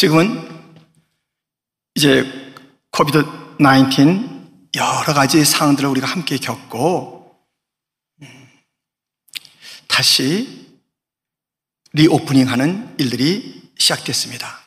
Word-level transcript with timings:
지금은 0.00 0.48
이제 1.94 2.24
COVID 2.90 3.22
19 3.58 4.70
여러 4.74 5.12
가지 5.12 5.44
상황들을 5.44 5.90
우리가 5.90 6.06
함께 6.06 6.38
겪고 6.38 7.36
음, 8.22 8.48
다시 9.88 10.80
reopening 11.92 12.48
하는 12.48 12.94
일들이 12.96 13.70
시작됐습니다. 13.78 14.60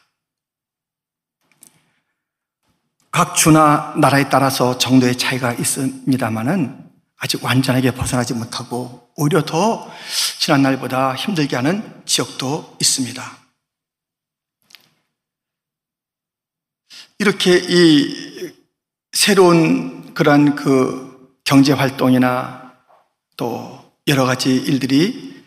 각 3.09 3.33
주나 3.33 3.95
나라에 3.97 4.29
따라서 4.29 4.77
정도의 4.77 5.17
차이가 5.17 5.51
있습니다만은 5.51 6.91
아직 7.17 7.43
완전하게 7.43 7.95
벗어나지 7.95 8.35
못하고 8.35 9.09
오히려 9.15 9.43
더 9.43 9.91
지난날보다 10.37 11.15
힘들게 11.15 11.55
하는 11.55 12.03
지역도 12.05 12.77
있습니다. 12.79 13.42
이렇게 17.23 17.57
이 17.57 18.53
새로운 19.13 20.13
그러한 20.13 20.55
그 20.55 21.39
경제 21.45 21.71
활동이나 21.71 22.75
또 23.37 23.97
여러 24.07 24.25
가지 24.25 24.53
일들이 24.53 25.41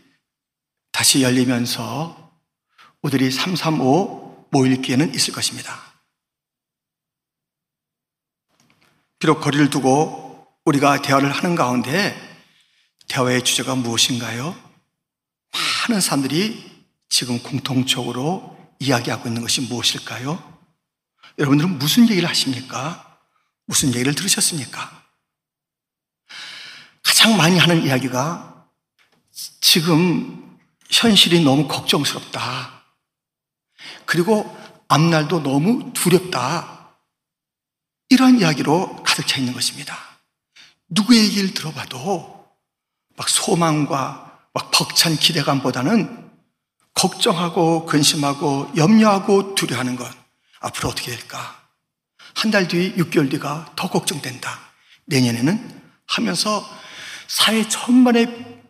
다시 0.90 1.22
열리면서 1.22 2.32
우리들이 3.02 3.30
335 3.30 4.46
모일 4.52 4.80
기회는 4.80 5.12
있을 5.14 5.34
것입니다. 5.34 5.78
비록 9.18 9.42
거리를 9.42 9.68
두고 9.68 10.46
우리가 10.64 11.02
대화를 11.02 11.30
하는 11.30 11.56
가운데 11.56 12.16
대화의 13.08 13.44
주제가 13.44 13.74
무엇인가요? 13.74 14.56
많은 15.90 16.00
사람들이 16.00 16.86
지금 17.10 17.38
공통적으로 17.42 18.56
이야기하고 18.78 19.28
있는 19.28 19.42
것이 19.42 19.60
무엇일까요? 19.60 20.55
여러분들은 21.38 21.78
무슨 21.78 22.08
얘기를 22.08 22.28
하십니까? 22.28 23.18
무슨 23.66 23.90
얘기를 23.94 24.14
들으셨습니까? 24.14 25.04
가장 27.02 27.36
많이 27.36 27.58
하는 27.58 27.82
이야기가 27.82 28.66
지금 29.60 30.58
현실이 30.90 31.42
너무 31.44 31.68
걱정스럽다. 31.68 32.82
그리고 34.06 34.56
앞날도 34.88 35.42
너무 35.42 35.92
두렵다. 35.92 36.96
이러한 38.08 38.40
이야기로 38.40 39.02
가득 39.02 39.26
차 39.26 39.38
있는 39.38 39.52
것입니다. 39.52 39.96
누구의 40.88 41.24
얘기를 41.24 41.52
들어봐도 41.52 42.46
막 43.16 43.28
소망과 43.28 44.48
막 44.52 44.70
벅찬 44.70 45.16
기대감보다는 45.16 46.30
걱정하고 46.94 47.84
근심하고 47.86 48.72
염려하고 48.76 49.54
두려워하는 49.54 49.96
것. 49.96 50.25
앞으로 50.60 50.90
어떻게 50.90 51.14
될까? 51.14 51.66
한 52.34 52.50
달 52.50 52.68
뒤, 52.68 52.94
6개월 52.96 53.30
뒤가 53.30 53.72
더 53.76 53.88
걱정된다. 53.88 54.60
내년에는 55.06 55.82
하면서 56.06 56.64
사회 57.28 57.66
전반에 57.68 58.62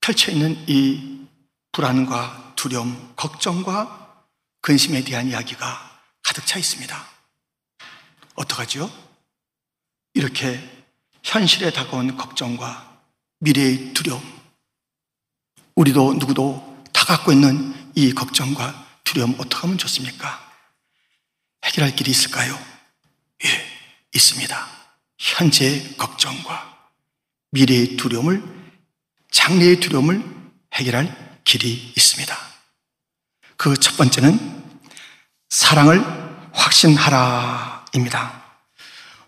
펼쳐 0.00 0.32
있는 0.32 0.56
이 0.68 1.26
불안과 1.70 2.52
두려움, 2.56 3.12
걱정과 3.16 4.24
근심에 4.60 5.04
대한 5.04 5.28
이야기가 5.28 6.00
가득 6.22 6.46
차 6.46 6.58
있습니다. 6.58 7.08
어떡하죠? 8.34 8.90
이렇게 10.14 10.60
현실에 11.22 11.70
다가온 11.72 12.16
걱정과 12.16 13.00
미래의 13.38 13.94
두려움, 13.94 14.22
우리도 15.76 16.14
누구도 16.14 16.84
다 16.92 17.04
갖고 17.04 17.32
있는 17.32 17.92
이 17.94 18.12
걱정과 18.12 18.81
두려움 19.12 19.34
어떻게 19.38 19.56
하면 19.58 19.76
좋습니까? 19.78 20.50
해결할 21.64 21.94
길이 21.94 22.10
있을까요? 22.10 22.58
예, 23.44 23.48
있습니다. 24.14 24.68
현재의 25.18 25.96
걱정과 25.98 26.88
미래의 27.50 27.96
두려움을, 27.98 28.42
장래의 29.30 29.80
두려움을 29.80 30.24
해결할 30.74 31.40
길이 31.44 31.92
있습니다. 31.96 32.36
그 33.56 33.74
첫 33.76 33.96
번째는 33.96 34.62
사랑을 35.50 36.02
확신하라입니다. 36.52 38.42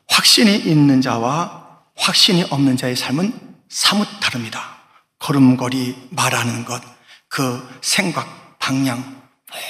확신이 0.08 0.56
있는 0.56 1.00
자와 1.02 1.82
확신이 1.96 2.42
없는 2.44 2.76
자의 2.76 2.96
삶은 2.96 3.56
사뭇 3.68 4.08
다릅니다. 4.20 4.78
걸음걸이, 5.18 6.08
말하는 6.10 6.64
것, 6.64 6.82
그 7.28 7.78
생각, 7.82 8.58
방향, 8.58 9.13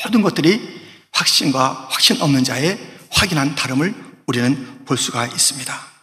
모든 0.05 0.23
것들이 0.23 0.83
확신과 1.13 1.89
확신 1.91 2.21
없는 2.21 2.45
자의 2.45 2.79
확인한 3.11 3.55
다름을 3.55 3.95
우리는 4.27 4.85
볼 4.85 4.97
수가 4.97 5.27
있습니다. 5.27 5.95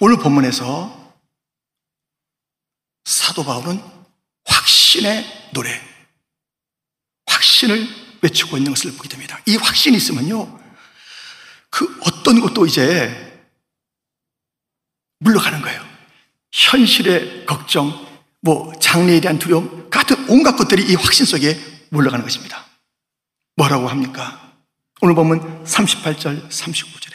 오늘 0.00 0.18
본문에서 0.18 1.14
사도 3.04 3.44
바울은 3.44 3.82
확신의 4.44 5.50
노래, 5.52 5.80
확신을 7.26 7.88
외치고 8.20 8.56
있는 8.58 8.72
것을 8.72 8.92
보게 8.92 9.08
됩니다. 9.08 9.40
이 9.46 9.56
확신이 9.56 9.96
있으면요, 9.96 10.60
그 11.70 12.00
어떤 12.04 12.40
것도 12.40 12.66
이제 12.66 13.48
물러가는 15.20 15.60
거예요. 15.62 15.86
현실의 16.52 17.46
걱정, 17.46 18.06
뭐 18.40 18.72
장래에 18.78 19.20
대한 19.20 19.38
두려움 19.38 19.88
같은 19.90 20.28
온갖 20.28 20.56
것들이 20.56 20.90
이 20.90 20.94
확신 20.94 21.24
속에 21.24 21.75
물러가는 21.90 22.24
것입니다. 22.24 22.64
뭐라고 23.56 23.88
합니까? 23.88 24.40
오늘 25.00 25.14
보면 25.14 25.64
38절, 25.64 26.48
39절에 26.48 27.12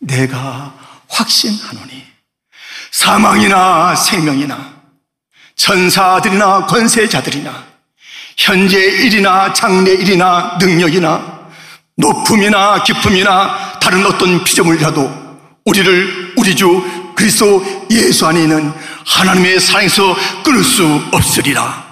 내가 0.00 0.74
확신하노니 1.08 2.04
사망이나 2.90 3.94
생명이나 3.94 4.72
천사들이나 5.56 6.66
권세자들이나 6.66 7.66
현재 8.36 8.78
일이나 8.78 9.52
장래 9.52 9.92
일이나 9.92 10.58
능력이나 10.60 11.50
높음이나 11.96 12.82
기쁨이나 12.82 13.78
다른 13.78 14.04
어떤 14.06 14.42
피조물이라도 14.42 15.22
우리를 15.64 16.34
우리 16.36 16.56
주 16.56 17.12
그리스도 17.14 17.64
예수 17.90 18.26
안에 18.26 18.42
있는 18.42 18.72
하나님의 19.06 19.60
사랑에서 19.60 20.16
끊을 20.42 20.64
수 20.64 20.84
없으리라. 21.12 21.91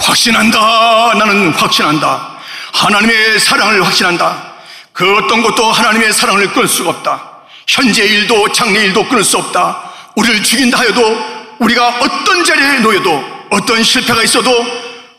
확신한다. 0.00 1.14
나는 1.18 1.52
확신한다. 1.52 2.38
하나님의 2.72 3.38
사랑을 3.38 3.84
확신한다. 3.84 4.52
그 4.92 5.16
어떤 5.16 5.42
것도 5.42 5.70
하나님의 5.70 6.12
사랑을 6.12 6.52
끊을 6.52 6.68
수가 6.68 6.90
없다. 6.90 7.30
현재 7.66 8.04
일도 8.04 8.52
장래 8.52 8.80
일도 8.84 9.08
끊을 9.08 9.22
수 9.22 9.38
없다. 9.38 9.90
우리를 10.16 10.42
죽인다 10.42 10.78
하여도 10.78 11.56
우리가 11.58 11.88
어떤 12.00 12.44
자리에 12.44 12.80
놓여도 12.80 13.46
어떤 13.50 13.82
실패가 13.82 14.22
있어도 14.22 14.50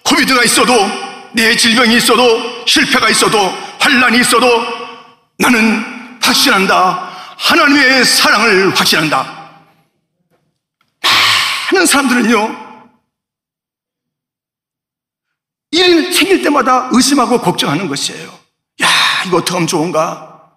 코비드가 0.04 0.44
있어도 0.44 0.74
내 1.34 1.56
질병이 1.56 1.96
있어도 1.98 2.66
실패가 2.66 3.10
있어도 3.10 3.58
환란이 3.80 4.20
있어도 4.20 4.48
나는 5.38 6.18
확신한다. 6.22 7.10
하나님의 7.38 8.06
사랑을 8.06 8.78
확신한다. 8.78 9.42
많은 11.72 11.86
사람들은요, 11.86 12.61
일이 15.72 16.14
생길 16.14 16.42
때마다 16.42 16.90
의심하고 16.92 17.40
걱정하는 17.42 17.88
것이에요. 17.88 18.28
야, 18.82 18.88
이거 19.26 19.38
어떻게 19.38 19.54
하면 19.54 19.68
좋은가? 19.68 20.52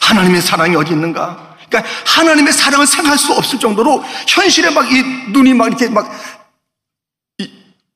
하나님의 0.00 0.40
사랑이 0.40 0.74
어디 0.76 0.92
있는가? 0.92 1.56
그러니까 1.68 1.90
하나님의 2.06 2.52
사랑을 2.52 2.86
생각할 2.86 3.18
수 3.18 3.32
없을 3.32 3.58
정도로 3.58 4.02
현실에 4.28 4.70
막 4.70 4.90
이 4.90 5.02
눈이 5.32 5.54
막 5.54 5.68
이렇게 5.68 5.88
막 5.88 6.10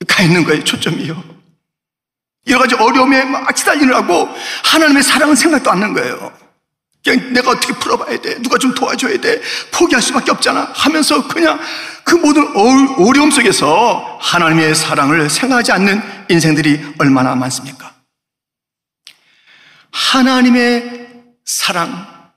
가 0.06 0.22
있는 0.22 0.44
거예요, 0.44 0.62
초점이요. 0.62 1.24
여러 2.48 2.60
가지 2.60 2.74
어려움에 2.74 3.24
막 3.24 3.56
시달리느라고 3.56 4.28
하나님의 4.64 5.02
사랑은 5.02 5.34
생각도 5.34 5.70
않는 5.72 5.94
거예요. 5.94 6.32
그냥 7.06 7.32
내가 7.32 7.52
어떻게 7.52 7.72
풀어봐야 7.72 8.20
돼. 8.20 8.42
누가 8.42 8.58
좀 8.58 8.74
도와줘야 8.74 9.20
돼. 9.20 9.40
포기할 9.70 10.02
수밖에 10.02 10.32
없잖아. 10.32 10.72
하면서 10.74 11.28
그냥 11.28 11.60
그 12.02 12.16
모든 12.16 12.44
어려움 12.56 13.30
속에서 13.30 14.18
하나님의 14.20 14.74
사랑을 14.74 15.30
생각하지 15.30 15.70
않는 15.72 16.02
인생들이 16.28 16.94
얼마나 16.98 17.36
많습니까? 17.36 17.94
하나님의 19.92 21.24
사랑, 21.44 22.32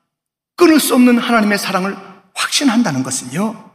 끊을 0.55 0.79
수 0.79 0.93
없는 0.93 1.17
하나님의 1.17 1.57
사랑을 1.57 1.97
확신한다는 2.35 3.01
것은요. 3.01 3.71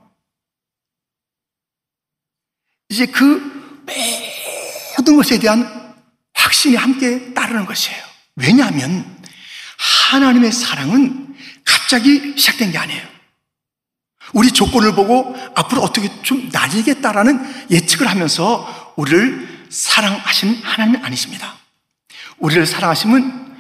이제 2.88 3.06
그 3.06 3.52
모든 4.96 5.16
것에 5.16 5.40
대한 5.40 5.94
확신이 6.34 6.76
함께 6.76 7.34
따르는 7.34 7.66
것이에요. 7.66 8.00
왜냐하면 8.36 9.23
하나님의 10.10 10.52
사랑은 10.52 11.34
갑자기 11.64 12.34
시작된 12.36 12.72
게 12.72 12.78
아니에요. 12.78 13.14
우리 14.32 14.50
조건을 14.50 14.94
보고 14.94 15.34
앞으로 15.54 15.82
어떻게 15.82 16.10
좀 16.22 16.48
나아지겠다라는 16.52 17.70
예측을 17.70 18.08
하면서 18.08 18.94
우리를 18.96 19.66
사랑하신 19.70 20.60
하나님은 20.62 21.04
아니십니다. 21.04 21.56
우리를 22.38 22.66
사랑하심은 22.66 23.54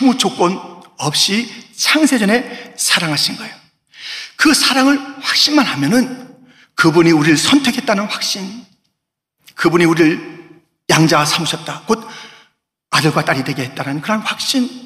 아무 0.00 0.16
조건 0.18 0.60
없이 0.98 1.50
창세전에 1.76 2.74
사랑하신 2.76 3.36
거예요. 3.36 3.54
그 4.36 4.54
사랑을 4.54 4.98
확신만 5.20 5.66
하면은 5.66 6.36
그분이 6.74 7.10
우리를 7.10 7.36
선택했다는 7.36 8.04
확신, 8.04 8.64
그분이 9.54 9.84
우리를 9.86 10.36
양자 10.90 11.24
삼으셨다. 11.24 11.82
곧 11.86 12.06
아들과 12.90 13.24
딸이 13.24 13.44
되게 13.44 13.62
했다는 13.62 14.02
그런 14.02 14.20
확신, 14.20 14.85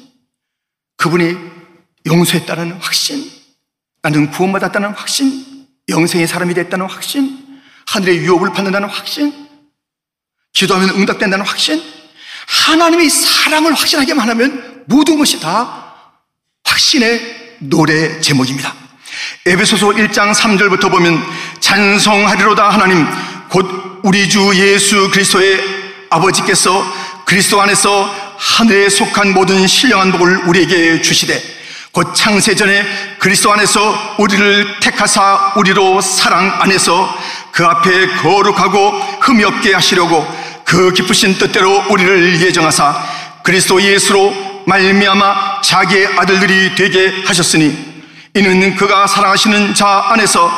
그분이 1.01 1.35
용서했다는 2.05 2.73
확신, 2.73 3.27
나는 4.03 4.29
구원받았다는 4.29 4.89
확신, 4.89 5.65
영생의 5.89 6.27
사람이 6.27 6.53
됐다는 6.53 6.85
확신, 6.85 7.59
하늘의 7.87 8.17
유업을 8.17 8.53
받는다는 8.53 8.87
확신, 8.87 9.33
기도하면 10.53 10.91
응답된다는 10.91 11.43
확신, 11.43 11.81
하나님의 12.47 13.09
사랑을 13.09 13.73
확신하게만 13.73 14.29
하면 14.29 14.83
모든 14.85 15.17
것이 15.17 15.39
다 15.39 15.95
확신의 16.65 17.57
노래 17.61 18.21
제목입니다. 18.21 18.75
에베소서 19.47 19.89
1장 19.89 20.35
3절부터 20.35 20.91
보면 20.91 21.19
찬송하리로다 21.59 22.69
하나님 22.69 23.07
곧 23.49 24.01
우리 24.03 24.29
주 24.29 24.51
예수 24.55 25.09
그리스도의 25.09 25.61
아버지께서 26.11 26.85
그리스도 27.25 27.59
안에서 27.59 28.30
하늘에 28.41 28.89
속한 28.89 29.33
모든 29.33 29.67
신령한 29.67 30.11
복을 30.11 30.47
우리에게 30.47 31.01
주시되 31.03 31.39
곧 31.91 32.15
창세전에 32.15 33.17
그리스도 33.19 33.51
안에서 33.53 34.15
우리를 34.17 34.79
택하사 34.79 35.53
우리로 35.55 36.01
사랑 36.01 36.51
안에서 36.59 37.15
그 37.51 37.63
앞에 37.63 38.07
거룩하고 38.15 38.91
흠이 39.21 39.43
없게 39.43 39.73
하시려고 39.75 40.27
그 40.65 40.91
기쁘신 40.93 41.37
뜻대로 41.37 41.83
우리를 41.89 42.41
예정하사 42.41 42.95
그리스도 43.43 43.79
예수로 43.79 44.63
말미암아 44.65 45.61
자기의 45.61 46.17
아들들이 46.17 46.73
되게 46.75 47.23
하셨으니 47.25 47.91
이는 48.33 48.75
그가 48.75 49.05
사랑하시는 49.05 49.75
자 49.75 50.05
안에서 50.09 50.51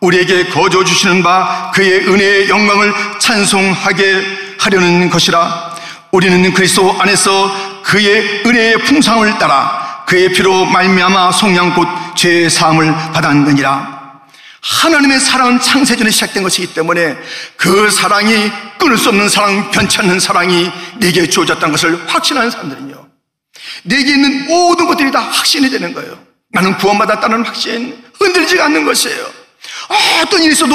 우리에게 0.00 0.50
거저 0.50 0.84
주시는 0.84 1.22
바 1.24 1.72
그의 1.74 2.06
은혜의 2.06 2.48
영광을 2.48 2.94
찬송하게 3.18 4.56
하려는 4.60 5.10
것이라 5.10 5.73
우리는 6.14 6.54
그리스도 6.54 6.94
안에서 7.00 7.82
그의 7.82 8.44
은혜의 8.46 8.84
풍성을 8.84 9.36
따라 9.36 10.04
그의 10.06 10.28
피로 10.32 10.64
말미암아 10.64 11.32
곧 11.74 11.88
죄의 12.16 12.50
사함을 12.50 12.94
받았느니라 13.12 14.22
하나님의 14.60 15.18
사랑은 15.18 15.60
창세전에 15.60 16.12
시작된 16.12 16.44
것이기 16.44 16.72
때문에 16.72 17.16
그 17.56 17.90
사랑이 17.90 18.32
끊을 18.78 18.96
수 18.96 19.08
없는 19.08 19.28
사랑, 19.28 19.72
변치 19.72 19.98
않는 19.98 20.20
사랑이 20.20 20.70
내게 20.98 21.28
주어졌다는 21.28 21.72
것을 21.72 22.00
확신하는 22.06 22.48
사람들은요. 22.48 23.06
내게 23.82 24.12
있는 24.12 24.46
모든 24.46 24.86
것들이 24.86 25.10
다 25.10 25.18
확신이 25.18 25.68
되는 25.68 25.92
거예요. 25.92 26.16
나는 26.52 26.76
구원받았다는 26.78 27.44
확신, 27.44 28.04
흔들리지가 28.20 28.66
않는 28.66 28.84
것이에요. 28.84 29.26
어떤 30.22 30.42
일이 30.44 30.52
있어도 30.52 30.74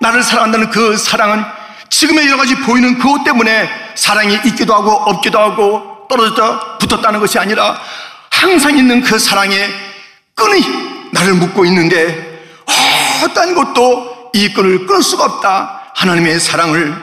나를 0.00 0.24
사랑한다는 0.24 0.70
그 0.70 0.96
사랑은 0.96 1.61
지금의 1.92 2.26
여러 2.26 2.38
가지 2.38 2.54
보이는 2.56 2.98
그것 2.98 3.22
때문에 3.22 3.68
사랑이 3.94 4.34
있기도 4.46 4.74
하고 4.74 4.90
없기도 4.90 5.38
하고 5.38 6.08
떨어졌다 6.08 6.78
붙었다는 6.78 7.20
것이 7.20 7.38
아니라 7.38 7.78
항상 8.30 8.76
있는 8.76 9.02
그 9.02 9.18
사랑에 9.18 9.68
끈이 10.34 10.62
나를 11.12 11.34
묶고 11.34 11.66
있는데 11.66 12.42
어떤 13.22 13.54
것도 13.54 14.30
이 14.32 14.52
끈을 14.54 14.86
끊을 14.86 15.02
수가 15.02 15.24
없다. 15.24 15.92
하나님의 15.94 16.40
사랑을 16.40 16.96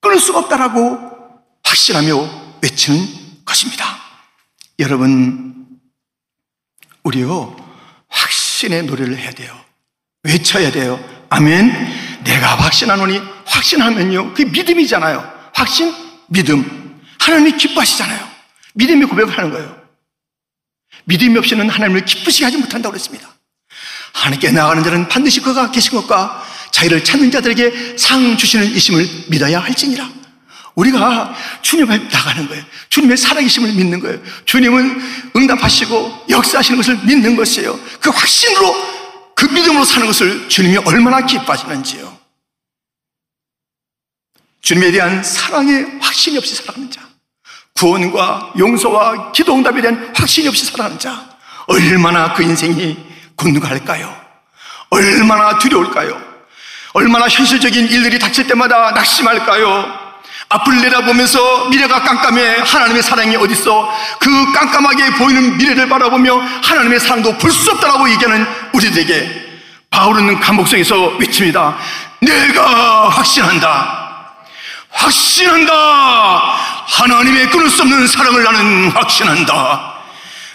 끊을 0.00 0.18
수가 0.18 0.40
없다라고 0.40 0.98
확신하며 1.62 2.28
외치는 2.60 3.06
것입니다. 3.44 3.84
여러분, 4.80 5.68
우리요, 7.04 7.56
확신의 8.08 8.82
노래를 8.82 9.16
해야 9.16 9.30
돼요. 9.30 9.56
외쳐야 10.24 10.72
돼요. 10.72 10.98
아멘. 11.30 12.11
내가 12.24 12.54
확신하노니 12.56 13.20
확신하면요. 13.46 14.34
그게 14.34 14.44
믿음이잖아요. 14.50 15.50
확신, 15.54 15.94
믿음. 16.28 17.00
하나님이 17.18 17.56
기뻐하시잖아요. 17.56 18.28
믿음의 18.74 19.08
고백을 19.08 19.36
하는 19.36 19.50
거예요. 19.50 19.82
믿음이 21.04 21.36
없이는 21.38 21.68
하나님을 21.68 22.04
기쁘시게 22.04 22.44
하지 22.44 22.56
못한다고 22.56 22.92
그랬습니다. 22.92 23.28
하나님께 24.12 24.50
나가는 24.52 24.82
자는 24.82 25.08
반드시 25.08 25.40
그가 25.40 25.70
계신 25.70 25.92
것과 25.92 26.44
자기를 26.70 27.04
찾는 27.04 27.30
자들에게 27.30 27.96
상 27.98 28.36
주시는 28.36 28.66
이심을 28.66 29.08
믿어야 29.28 29.60
할지니라. 29.60 30.10
우리가 30.74 31.34
주님 31.60 31.90
앞에 31.90 31.98
나가는 32.10 32.48
거예요. 32.48 32.64
주님의 32.88 33.16
살아계심을 33.16 33.72
믿는 33.72 34.00
거예요. 34.00 34.18
주님은 34.46 35.02
응답하시고 35.36 36.26
역사하시는 36.30 36.76
것을 36.78 36.98
믿는 37.04 37.36
것이에요. 37.36 37.78
그 38.00 38.10
확신으로 38.10 38.91
그 39.42 39.46
믿음으로 39.46 39.84
사는 39.84 40.06
것을 40.06 40.48
주님이 40.48 40.76
얼마나 40.84 41.26
기뻐하시는지요. 41.26 42.16
주님에 44.60 44.92
대한 44.92 45.20
사랑의 45.24 45.98
확신이 46.00 46.38
없이 46.38 46.54
살아가는 46.54 46.88
자, 46.88 47.00
구원과 47.74 48.52
용서와 48.56 49.32
기도 49.32 49.56
응답에 49.56 49.80
대한 49.80 50.12
확신이 50.14 50.46
없이 50.46 50.64
살아가는 50.66 50.96
자, 50.96 51.28
얼마나 51.66 52.34
그 52.34 52.44
인생이 52.44 52.96
곤두갈까요? 53.34 54.16
얼마나 54.90 55.58
두려울까요? 55.58 56.22
얼마나 56.92 57.26
현실적인 57.26 57.88
일들이 57.88 58.20
닥칠 58.20 58.46
때마다 58.46 58.92
낙심할까요? 58.92 60.01
앞을 60.52 60.80
내다보면서 60.82 61.68
미래가 61.70 62.02
깜깜해 62.02 62.62
하나님의 62.66 63.02
사랑이 63.02 63.36
어딨어? 63.36 63.88
그 64.18 64.52
깜깜하게 64.52 65.12
보이는 65.14 65.56
미래를 65.56 65.88
바라보며 65.88 66.40
하나님의 66.62 67.00
사랑도 67.00 67.38
볼 67.38 67.52
수 67.52 67.70
없다라고 67.70 68.10
얘기하는 68.10 68.46
우리들에게 68.72 69.50
바울은 69.90 70.40
감옥성에서 70.40 71.16
외칩니다. 71.18 71.76
내가 72.20 73.08
확신한다. 73.08 74.02
확신한다. 74.90 75.72
하나님의 76.86 77.50
끊을 77.50 77.70
수 77.70 77.82
없는 77.82 78.06
사랑을 78.06 78.42
나는 78.42 78.90
확신한다. 78.90 79.92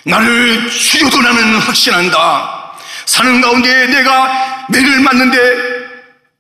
나를 0.04 0.70
죽여도 0.70 1.22
나는 1.22 1.60
확신한다. 1.60 2.72
사는 3.06 3.42
가운데 3.42 3.88
내가 3.88 4.66
매를 4.70 5.00
맞는데 5.02 5.38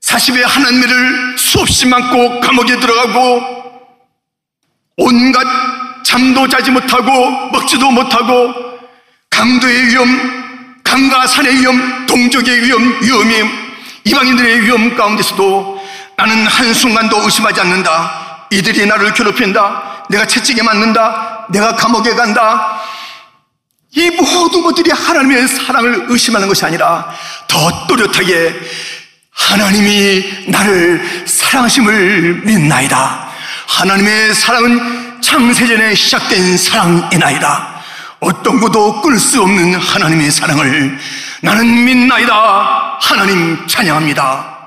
40에 0.03 0.41
하나님 0.45 0.79
매를 0.81 1.37
수없이 1.37 1.85
맞고 1.87 2.39
감옥에 2.41 2.79
들어가고 2.79 3.56
온갖 4.97 5.45
잠도 6.03 6.47
자지 6.47 6.71
못하고 6.71 7.49
먹지도 7.51 7.91
못하고 7.91 8.53
강도의 9.29 9.87
위험, 9.87 10.81
강과 10.83 11.27
산의 11.27 11.59
위험, 11.59 12.05
동족의 12.07 12.63
위험, 12.63 13.01
위험이 13.01 13.49
이방인들의 14.03 14.61
위험 14.63 14.95
가운데서도 14.95 15.79
나는 16.17 16.47
한순간도 16.47 17.23
의심하지 17.23 17.61
않는다. 17.61 18.47
이들이 18.49 18.87
나를 18.87 19.13
괴롭힌다. 19.13 20.05
내가 20.09 20.25
채찍에 20.25 20.63
맞는다. 20.63 21.45
내가 21.49 21.75
감옥에 21.75 22.15
간다. 22.15 22.81
이 23.91 24.09
모든 24.11 24.63
것들이 24.63 24.91
하나님의 24.91 25.47
사랑을 25.47 26.05
의심하는 26.09 26.47
것이 26.47 26.65
아니라 26.65 27.13
더 27.47 27.87
또렷하게 27.87 28.55
하나님이 29.31 30.45
나를 30.47 31.25
사랑하심을 31.25 32.41
믿나이다. 32.45 33.26
하나님의 33.67 34.33
사랑은 34.33 35.21
창세전에 35.21 35.93
시작된 35.93 36.57
사랑이나이다. 36.57 37.83
어떤 38.19 38.59
것도 38.59 39.01
끊을 39.01 39.19
수 39.19 39.41
없는 39.41 39.75
하나님의 39.75 40.31
사랑을 40.31 40.97
나는 41.41 41.85
믿나이다. 41.85 42.97
하나님 42.99 43.67
찬양합니다. 43.67 44.57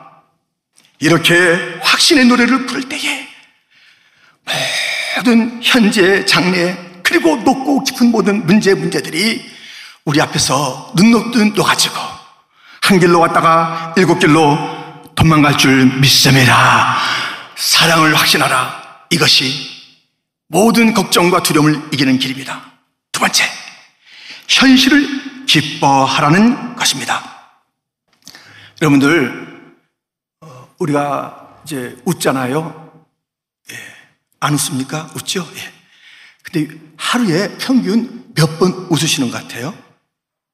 이렇게 1.00 1.78
확신의 1.82 2.26
노래를 2.26 2.66
부를 2.66 2.88
때에 2.88 3.26
모든 5.16 5.60
현재 5.62 6.24
장래 6.26 6.76
그리고 7.02 7.36
높고 7.36 7.82
깊은 7.84 8.10
모든 8.10 8.46
문제 8.46 8.74
문제들이 8.74 9.50
우리 10.04 10.20
앞에서 10.20 10.92
눈 10.94 11.10
녹듯 11.10 11.54
녹아지고 11.54 11.96
한 12.82 13.00
길로 13.00 13.20
왔다가 13.20 13.94
일곱 13.96 14.18
길로 14.18 14.58
도망갈 15.14 15.56
줄 15.56 15.86
믿음이라 15.86 16.96
사랑을 17.56 18.14
확신하라 18.14 18.79
이것이 19.10 19.52
모든 20.48 20.94
걱정과 20.94 21.42
두려움을 21.42 21.90
이기는 21.92 22.18
길입니다. 22.18 22.72
두 23.12 23.20
번째, 23.20 23.44
현실을 24.48 25.46
기뻐하라는 25.46 26.76
것입니다. 26.76 27.22
여러분들, 28.80 29.74
어, 30.40 30.74
우리가 30.78 31.60
이제 31.64 31.96
웃잖아요. 32.04 33.04
예. 33.72 33.76
안 34.40 34.54
웃습니까? 34.54 35.10
웃죠? 35.14 35.46
예. 35.54 35.72
근데 36.42 36.74
하루에 36.96 37.56
평균 37.58 38.32
몇 38.34 38.58
번 38.58 38.72
웃으시는 38.90 39.30
것 39.30 39.42
같아요? 39.42 39.74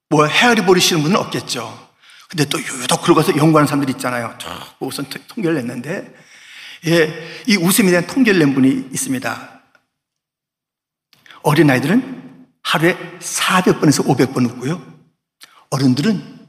뭐 0.09 0.27
헤아리 0.27 0.65
버리시는 0.65 1.03
분은 1.03 1.17
없겠죠. 1.17 1.87
근데 2.29 2.45
또 2.47 2.59
유독 2.61 3.03
그러고 3.03 3.23
서 3.23 3.37
연구하는 3.37 3.67
사람들이 3.67 3.93
있잖아요. 3.93 4.37
쭉 4.39 4.49
우선 4.81 5.07
통계를 5.29 5.57
냈는데 5.57 6.13
예, 6.87 7.43
이 7.47 7.57
웃음에 7.57 7.91
대한 7.91 8.07
통계를 8.07 8.39
낸 8.39 8.55
분이 8.55 8.91
있습니다. 8.93 9.63
어린아이들은 11.43 12.49
하루에 12.63 12.97
400번에서 13.19 14.05
500번 14.05 14.51
웃고요. 14.51 14.95
어른들은 15.71 16.49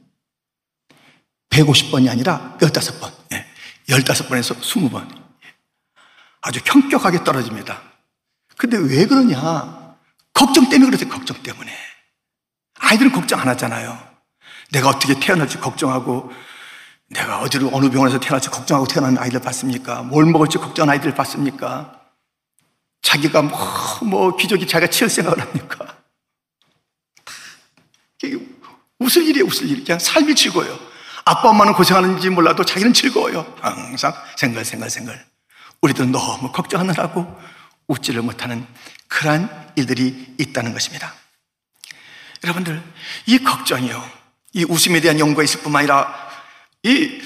150번이 1.49 2.09
아니라 2.09 2.57
15번, 2.59 3.13
예, 3.33 3.45
15번에서 3.89 4.59
20번. 4.59 5.27
아주 6.41 6.59
현격하게 6.65 7.23
떨어집니다. 7.23 7.81
근데 8.57 8.77
왜 8.77 9.05
그러냐? 9.05 9.95
걱정 10.33 10.69
때문에 10.69 10.91
그러세요, 10.91 11.09
걱정 11.09 11.41
때문에. 11.41 11.71
아이들은 12.79 13.11
걱정 13.11 13.39
안 13.39 13.47
하잖아요. 13.49 13.97
내가 14.71 14.89
어떻게 14.89 15.19
태어날지 15.19 15.57
걱정하고, 15.57 16.31
내가 17.09 17.39
어디로 17.39 17.69
어느 17.73 17.89
병원에서 17.89 18.19
태어날지 18.19 18.49
걱정하고 18.49 18.87
태어난 18.87 19.17
아이들 19.17 19.39
봤습니까? 19.39 20.03
뭘 20.03 20.25
먹을지 20.25 20.57
걱정한 20.57 20.93
아이들 20.93 21.15
봤습니까? 21.15 22.01
자기가 23.01 23.41
뭐, 23.43 23.59
뭐, 24.03 24.35
기저귀 24.35 24.67
자기가 24.67 24.89
치울 24.91 25.09
생각을 25.09 25.39
합니까? 25.39 25.97
웃을 28.99 29.23
일이에요, 29.23 29.45
웃을 29.45 29.69
일. 29.69 29.83
그냥 29.83 29.99
삶이 29.99 30.35
즐거워요. 30.35 30.77
아빠, 31.23 31.49
엄마는 31.49 31.73
고생하는지 31.73 32.29
몰라도 32.29 32.65
자기는 32.65 32.93
즐거워요. 32.93 33.55
항상 33.61 34.13
생글, 34.35 34.65
생글, 34.65 34.89
생글. 34.89 35.25
우리도 35.81 36.05
너무 36.05 36.51
걱정하느라고 36.51 37.39
웃지를 37.87 38.21
못하는 38.21 38.65
그러한 39.07 39.71
일들이 39.75 40.33
있다는 40.37 40.73
것입니다. 40.73 41.13
여러분들, 42.43 42.81
이 43.27 43.37
걱정이요. 43.37 44.03
이 44.53 44.65
웃음에 44.67 44.99
대한 44.99 45.19
연구가 45.19 45.43
있을 45.43 45.61
뿐만 45.61 45.81
아니라 45.81 46.26
이, 46.83 47.21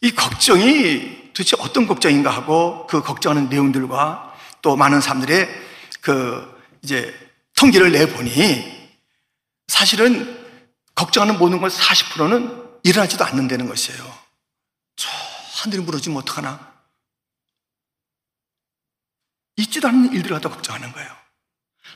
이 0.00 0.10
걱정이 0.12 1.32
도대체 1.32 1.56
어떤 1.60 1.86
걱정인가 1.86 2.30
하고 2.30 2.86
그 2.86 3.02
걱정하는 3.02 3.48
내용들과 3.48 4.34
또 4.62 4.76
많은 4.76 5.00
사람들의 5.00 5.48
그 6.00 6.62
이제 6.82 7.14
통계를 7.56 7.92
내보니 7.92 8.90
사실은 9.68 10.44
걱정하는 10.94 11.38
모든 11.38 11.60
것 11.60 11.72
40%는 11.72 12.64
일어나지도 12.82 13.24
않는다는 13.24 13.68
것이에요. 13.68 14.18
저 14.96 15.10
하늘이 15.62 15.82
무너지면 15.82 16.18
어떡하나? 16.18 16.74
있지도 19.56 19.88
않는 19.88 20.12
일들을 20.12 20.40
갖다 20.40 20.48
걱정하는 20.48 20.92
거예요. 20.92 21.25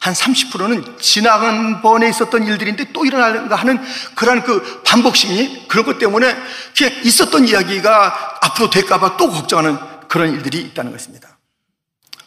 한 0.01 0.15
30%는 0.15 0.99
지나간 0.99 1.83
번에 1.83 2.09
있었던 2.09 2.47
일들인데 2.47 2.93
또 2.93 3.05
일어날까 3.05 3.55
하는 3.55 3.79
그런 4.15 4.43
그 4.43 4.83
반복심이 4.83 5.69
그런 5.69 5.85
것 5.85 5.99
때문에 5.99 6.35
그냥 6.77 6.93
있었던 7.05 7.47
이야기가 7.47 8.39
앞으로 8.41 8.71
될까봐 8.71 9.19
또 9.19 9.29
걱정하는 9.29 9.79
그런 10.09 10.33
일들이 10.33 10.61
있다는 10.63 10.93
것입니다. 10.93 11.39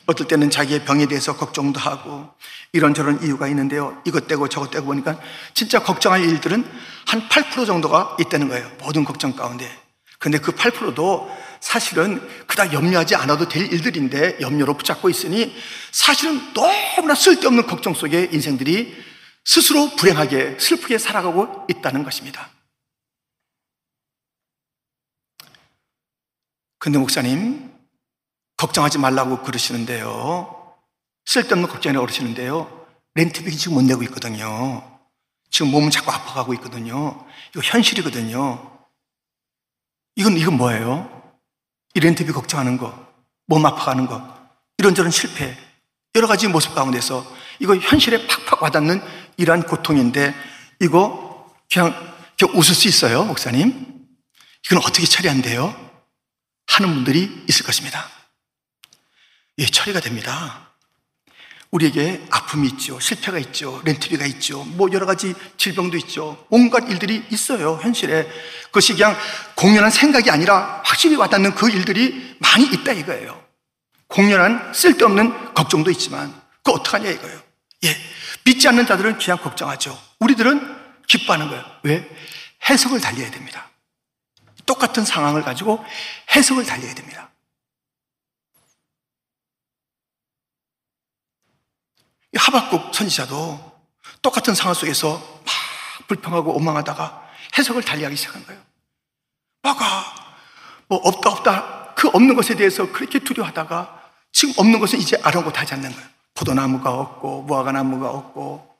어떨 0.05 0.27
때는 0.27 0.49
자기의 0.49 0.85
병에 0.85 1.07
대해서 1.07 1.35
걱정도 1.35 1.79
하고 1.79 2.29
이런저런 2.73 3.23
이유가 3.23 3.47
있는데요. 3.47 4.01
이것 4.05 4.27
떼고 4.27 4.49
저것 4.49 4.69
떼고 4.69 4.87
보니까 4.87 5.17
진짜 5.53 5.79
걱정할 5.79 6.21
일들은 6.23 6.69
한 7.07 7.29
8% 7.29 7.65
정도가 7.65 8.17
있다는 8.19 8.49
거예요. 8.49 8.69
모든 8.79 9.03
걱정 9.03 9.35
가운데. 9.35 9.82
근데 10.23 10.37
그 10.37 10.53
8%도 10.55 11.29
사실은 11.59 12.25
그닥 12.47 12.71
염려하지 12.71 13.13
않아도 13.15 13.49
될 13.49 13.73
일들인데 13.73 14.37
염려로 14.39 14.75
붙잡고 14.75 15.09
있으니 15.09 15.53
사실은 15.91 16.53
너무나 16.53 17.13
쓸데없는 17.13 17.67
걱정 17.67 17.93
속에 17.93 18.29
인생들이 18.31 18.95
스스로 19.43 19.93
불행하게 19.97 20.57
슬프게 20.59 20.97
살아가고 20.97 21.67
있다는 21.69 22.05
것입니다. 22.05 22.49
근데 26.79 26.99
목사님, 26.99 27.73
걱정하지 28.55 28.99
말라고 28.99 29.43
그러시는데요. 29.43 30.73
쓸데없는 31.25 31.67
걱정이라고 31.67 32.05
그러시는데요. 32.05 32.87
렌트비는 33.15 33.57
지금 33.57 33.73
못 33.73 33.83
내고 33.83 34.03
있거든요. 34.03 34.89
지금 35.49 35.69
몸은 35.71 35.91
자꾸 35.91 36.11
아파가고 36.11 36.53
있거든요. 36.53 37.27
이거 37.53 37.61
현실이거든요. 37.61 38.72
이건, 40.15 40.37
이건 40.37 40.57
뭐예요? 40.57 41.09
이 41.95 41.99
렌트비 41.99 42.31
걱정하는 42.31 42.77
거, 42.77 43.07
몸 43.47 43.65
아파가는 43.65 44.07
거, 44.07 44.33
이런저런 44.77 45.11
실패, 45.11 45.57
여러 46.15 46.27
가지 46.27 46.47
모습 46.47 46.75
가운데서 46.75 47.25
이거 47.59 47.75
현실에 47.75 48.27
팍팍 48.27 48.61
와닿는 48.61 49.01
이러한 49.37 49.63
고통인데 49.63 50.33
이거 50.79 51.51
그냥, 51.71 51.93
그냥 52.37 52.57
웃을 52.57 52.75
수 52.75 52.87
있어요, 52.87 53.23
목사님? 53.25 54.07
이건 54.65 54.77
어떻게 54.79 55.05
처리한대요? 55.05 55.83
하는 56.67 56.93
분들이 56.93 57.43
있을 57.49 57.65
것입니다. 57.65 58.09
예, 59.59 59.65
처리가 59.65 59.99
됩니다. 59.99 60.62
우리에게 61.73 62.23
아픔이 62.29 62.67
있죠. 62.69 62.99
실패가 62.99 63.39
있죠. 63.39 63.81
렌트비가 63.83 64.25
있죠. 64.27 64.63
뭐 64.63 64.89
여러 64.91 65.07
가지 65.07 65.33
질병도 65.57 65.97
있죠. 65.97 66.45
온갖 66.51 66.87
일들이 66.87 67.25
있어요. 67.31 67.79
현실에. 67.81 68.27
그것이 68.65 68.93
그냥 68.93 69.17
공연한 69.55 69.89
생각이 69.89 70.29
아니라 70.29 70.81
확실히 70.85 71.15
와닿는 71.15 71.55
그 71.55 71.71
일들이 71.71 72.37
많이 72.39 72.65
있다 72.65 72.91
이거예요. 72.93 73.43
공연한 74.07 74.71
쓸데없는 74.73 75.55
걱정도 75.55 75.89
있지만 75.89 76.31
그 76.63 76.71
어떡하냐 76.71 77.09
이거예요. 77.09 77.41
예. 77.85 77.97
믿지 78.45 78.67
않는 78.67 78.85
자들은 78.85 79.17
그냥 79.17 79.39
걱정하죠. 79.39 79.99
우리들은 80.19 80.75
기뻐하는 81.07 81.49
거예요. 81.49 81.65
왜? 81.81 82.07
해석을 82.69 83.01
달려야 83.01 83.31
됩니다. 83.31 83.71
똑같은 84.67 85.03
상황을 85.03 85.41
가지고 85.41 85.83
해석을 86.35 86.65
달려야 86.65 86.93
됩니다. 86.93 87.31
하박국 92.35 92.93
선지자도 92.93 93.73
똑같은 94.21 94.55
상황 94.55 94.73
속에서 94.73 95.17
막 95.17 96.07
불평하고 96.07 96.53
원망하다가 96.53 97.29
해석을 97.57 97.83
달리하기 97.83 98.15
시작한 98.15 98.45
거예요. 98.45 98.61
뭐가 99.61 100.15
뭐 100.87 100.99
없다 100.99 101.29
없다 101.29 101.93
그 101.95 102.09
없는 102.09 102.35
것에 102.35 102.55
대해서 102.55 102.91
그렇게 102.91 103.19
두려워하다가 103.19 104.01
지금 104.31 104.53
없는 104.57 104.79
것은 104.79 104.99
이제 104.99 105.19
아랑곳하지 105.21 105.75
않는 105.75 105.93
거예요. 105.93 106.07
포도나무가 106.33 106.91
없고 106.91 107.43
무화과나무가 107.43 108.09
없고 108.09 108.75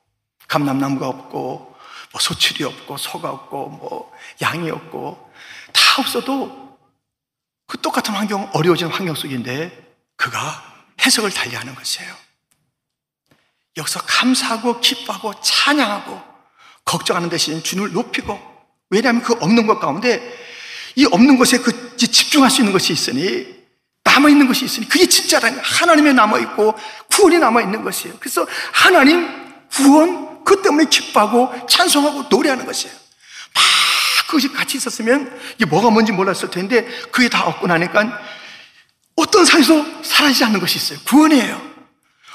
감람나무가 0.47 1.07
없고 1.07 1.75
뭐 2.11 2.21
소출이 2.21 2.63
없고 2.63 2.97
소가 2.97 3.29
없고 3.29 3.69
뭐 3.69 4.11
양이 4.41 4.69
없고 4.69 5.31
다 5.71 5.81
없어도 6.01 6.77
그 7.67 7.79
똑같은 7.81 8.13
환경 8.13 8.49
어려워진 8.53 8.87
환경 8.87 9.15
속인데 9.15 9.95
그가 10.15 10.39
해석을 11.05 11.31
달리하는 11.31 11.75
것이에요. 11.75 12.13
여기서 13.77 14.01
감사하고 14.01 14.79
기뻐하고 14.79 15.33
찬양하고 15.41 16.21
걱정하는 16.85 17.29
대신 17.29 17.63
주님을 17.63 17.93
높이고 17.93 18.39
왜냐하면 18.89 19.23
그 19.23 19.33
없는 19.33 19.65
것 19.65 19.79
가운데 19.79 20.21
이 20.95 21.05
없는 21.05 21.37
것에 21.37 21.59
그 21.59 21.95
집중할 21.97 22.51
수 22.51 22.61
있는 22.61 22.71
것이 22.71 22.93
있으니 22.93 23.63
남아 24.03 24.29
있는 24.29 24.47
것이 24.47 24.65
있으니 24.65 24.87
그게 24.87 25.07
진짜라니 25.07 25.57
하나님에 25.61 26.13
남아 26.13 26.39
있고 26.39 26.77
구원이 27.09 27.39
남아 27.39 27.61
있는 27.61 27.83
것이에요. 27.83 28.15
그래서 28.19 28.45
하나님 28.71 29.27
구원 29.71 30.43
그 30.43 30.61
때문에 30.61 30.85
기뻐하고 30.89 31.67
찬송하고 31.67 32.25
노래하는 32.29 32.65
것이에요. 32.65 32.93
막 33.55 33.63
그것이 34.27 34.49
같이 34.49 34.77
있었으면 34.77 35.39
이게 35.55 35.65
뭐가 35.65 35.89
뭔지 35.89 36.11
몰랐을 36.11 36.51
텐데 36.51 36.85
그게 37.11 37.29
다 37.29 37.47
없고 37.47 37.65
나니까 37.67 38.19
어떤 39.15 39.45
상황에서 39.45 40.03
사라지지 40.03 40.43
않는 40.45 40.59
것이 40.59 40.77
있어요. 40.77 40.99
구원이에요. 41.05 41.73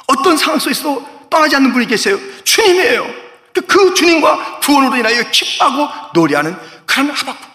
어떤 0.09 0.37
상황 0.37 0.59
속에서 0.59 1.18
도 1.29 1.31
떠나지 1.31 1.57
않는 1.57 1.73
분이 1.73 1.87
계세요. 1.87 2.19
주님이에요. 2.45 3.07
그, 3.55 3.61
그 3.63 3.95
주님과 3.95 4.61
구원으로 4.61 4.97
인하여 4.97 5.31
기뻐하고 5.31 6.13
노래하는 6.15 6.57
그런 6.87 7.11
하박국. 7.11 7.49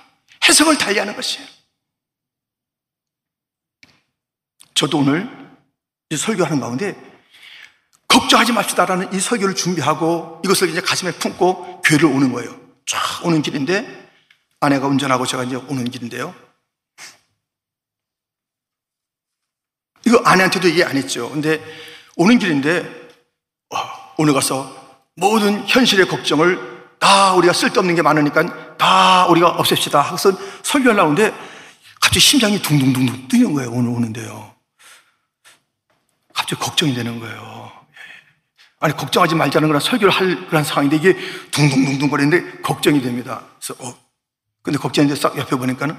해석을 0.47 0.77
달리하는 0.77 1.15
것이에요. 1.15 1.47
저도 4.73 4.99
오늘 4.99 5.29
설교하는 6.15 6.59
가운데 6.59 6.95
걱정하지 8.07 8.51
맙시다라는 8.51 9.13
이 9.13 9.19
설교를 9.19 9.55
준비하고 9.55 10.41
이것을 10.43 10.69
이제 10.69 10.81
가슴에 10.81 11.11
품고 11.13 11.81
교회를 11.81 12.05
오는 12.05 12.31
거예요. 12.31 12.59
쫙 12.85 13.25
오는 13.25 13.41
길인데 13.41 14.11
아내가 14.59 14.87
운전하고 14.87 15.25
제가 15.25 15.45
이제 15.45 15.55
오는 15.55 15.83
길인데요. 15.85 16.35
이거 20.05 20.21
아내한테도 20.25 20.67
얘기 20.69 20.83
안 20.83 20.97
했죠. 20.97 21.29
근데 21.29 21.63
오는 22.15 22.37
길인데 22.37 23.02
오늘 24.17 24.33
가서 24.33 24.73
모든 25.15 25.67
현실의 25.67 26.07
걱정을 26.07 26.73
다 26.99 27.33
우리가 27.33 27.53
쓸데없는 27.53 27.95
게 27.95 28.01
많으니까 28.01 28.77
다 28.77 29.27
우리가 29.27 29.49
없앱시다. 29.49 30.01
하고서 30.01 30.31
설교하려고 30.63 31.11
하는데 31.11 31.37
갑자기 32.01 32.19
심장이 32.19 32.61
둥둥둥둥 32.61 33.27
뛰는 33.27 33.53
거예요. 33.53 33.71
오늘 33.71 33.89
오는데요. 33.91 34.53
갑자기 36.33 36.61
걱정이 36.61 36.93
되는 36.93 37.19
거예요. 37.19 37.71
아니, 38.79 38.95
걱정하지 38.97 39.35
말자는 39.35 39.69
거라 39.69 39.79
설교를 39.79 40.13
할 40.13 40.47
그런 40.47 40.63
상황인데 40.63 40.97
이게 40.97 41.17
둥둥둥둥 41.51 42.09
거리는데 42.09 42.61
걱정이 42.61 43.01
됩니다. 43.01 43.43
그래서, 43.57 43.75
어. 43.79 43.97
근데 44.61 44.77
돼서 44.79 45.15
싹 45.15 45.37
옆에 45.37 45.55
보니까는 45.55 45.97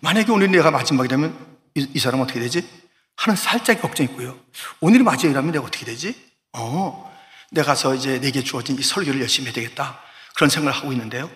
만약에 0.00 0.30
오늘 0.32 0.50
내가 0.50 0.70
마지막이라면 0.70 1.46
이, 1.74 1.88
이 1.94 1.98
사람은 1.98 2.24
어떻게 2.24 2.40
되지? 2.40 2.68
하는 3.16 3.36
살짝 3.36 3.80
걱정 3.80 4.04
있고요. 4.06 4.38
오늘이 4.80 5.02
마지막이라면 5.02 5.52
내가 5.52 5.64
어떻게 5.64 5.84
되지? 5.84 6.14
어, 6.52 7.10
내가 7.50 7.68
가서 7.68 7.94
이제 7.94 8.20
내게 8.20 8.42
주어진 8.42 8.78
이 8.78 8.82
설교를 8.82 9.20
열심히 9.20 9.46
해야 9.46 9.54
되겠다. 9.54 10.00
그런 10.34 10.50
생각을 10.50 10.76
하고 10.76 10.92
있는데요. 10.92 11.30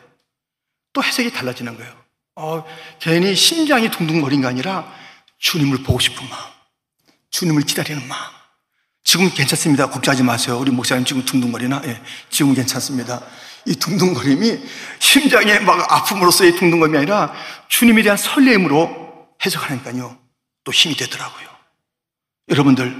또 0.93 1.03
해석이 1.03 1.33
달라지는 1.33 1.77
거예요. 1.77 1.93
어, 2.37 2.65
괜히 3.01 3.35
심장이 3.35 3.91
둥둥거린 3.91 4.43
게 4.43 4.47
아니라 4.47 4.93
주님을 5.39 5.83
보고 5.83 5.99
싶은 5.99 6.29
마음, 6.29 6.53
주님을 7.31 7.63
기다리는 7.63 8.07
마음. 8.09 8.37
지금 9.05 9.31
괜찮습니다. 9.31 9.89
걱정하지 9.89 10.23
마세요. 10.25 10.59
우리 10.59 10.71
목사님 10.71 11.05
지금 11.05 11.25
둥둥거리나? 11.25 11.83
예, 11.85 12.03
지금 12.29 12.55
괜찮습니다. 12.55 13.23
이 13.65 13.75
둥둥거림이 13.77 14.59
심장의 14.99 15.61
막 15.63 15.93
아픔으로서의 15.93 16.57
둥둥거림이 16.57 16.99
아니라 16.99 17.33
주님에 17.69 18.03
대한 18.03 18.17
설렘으로 18.17 19.29
해석하니까요. 19.45 20.19
또 20.65 20.73
힘이 20.73 20.97
되더라고요. 20.97 21.56
여러분들, 22.49 22.95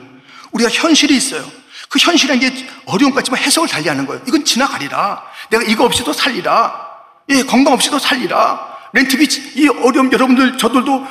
우리가 0.53 0.71
현실이 0.71 1.17
있어요. 1.17 1.45
그 1.89 1.99
현실이라는 1.99 2.41
게 2.41 2.69
어려운 2.87 3.13
것 3.13 3.17
같지만 3.17 3.41
해석을 3.41 3.69
달리 3.69 3.89
하는 3.89 4.07
거예요. 4.07 4.23
이건 4.27 4.45
지나가리라. 4.45 5.23
내가 5.51 5.63
이거 5.65 5.85
없이도 5.85 6.13
살리라. 6.13 6.87
예, 7.29 7.43
건강 7.45 7.75
없이도 7.75 7.99
살리라. 7.99 8.77
렌트비, 8.93 9.53
이 9.57 9.69
어려움, 9.69 10.13
여러분들, 10.13 10.59
저들도 10.59 11.07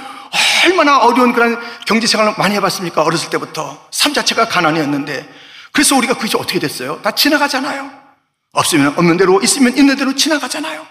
얼마나 0.66 0.98
어려운 0.98 1.34
그런 1.34 1.60
경제 1.86 2.08
생활을 2.08 2.34
많이 2.38 2.56
해봤습니까? 2.56 3.04
어렸을 3.04 3.30
때부터. 3.30 3.88
삶 3.92 4.14
자체가 4.14 4.48
가난이었는데. 4.48 5.30
그래서 5.72 5.96
우리가 5.96 6.16
그것이 6.16 6.36
어떻게 6.38 6.60
됐어요? 6.60 7.02
다 7.02 7.12
지나가잖아요. 7.12 7.92
없으면 8.52 8.94
없는 8.98 9.18
대로, 9.18 9.42
있으면 9.42 9.78
있는 9.78 9.96
대로 9.96 10.16
지나가잖아요. 10.16 10.86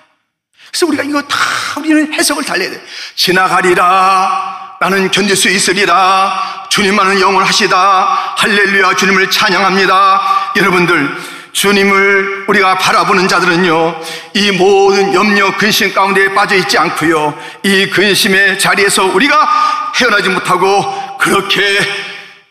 그래서 0.68 0.86
우리가 0.86 1.02
이거 1.02 1.22
다 1.22 1.36
우리는 1.78 2.12
해석을 2.12 2.44
달려야 2.44 2.70
돼. 2.70 2.84
지나가리라. 3.16 4.63
나는 4.84 5.10
견딜 5.10 5.34
수 5.34 5.48
있으리라. 5.48 6.66
주님만은 6.68 7.18
영원하시다. 7.18 8.34
할렐루야. 8.36 8.96
주님을 8.96 9.30
찬양합니다. 9.30 10.52
여러분들, 10.56 11.16
주님을 11.54 12.44
우리가 12.48 12.76
바라보는 12.76 13.26
자들은요, 13.26 14.02
이 14.34 14.50
모든 14.50 15.14
염려, 15.14 15.56
근심 15.56 15.94
가운데 15.94 16.34
빠져 16.34 16.56
있지 16.56 16.76
않고요, 16.76 17.34
이 17.62 17.88
근심의 17.88 18.58
자리에서 18.58 19.04
우리가 19.04 19.92
헤어나지 19.98 20.28
못하고 20.28 21.16
그렇게 21.16 21.78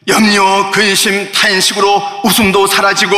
염려, 0.07 0.71
근심, 0.71 1.31
탄식으로 1.31 2.21
웃음도 2.23 2.65
사라지고 2.65 3.15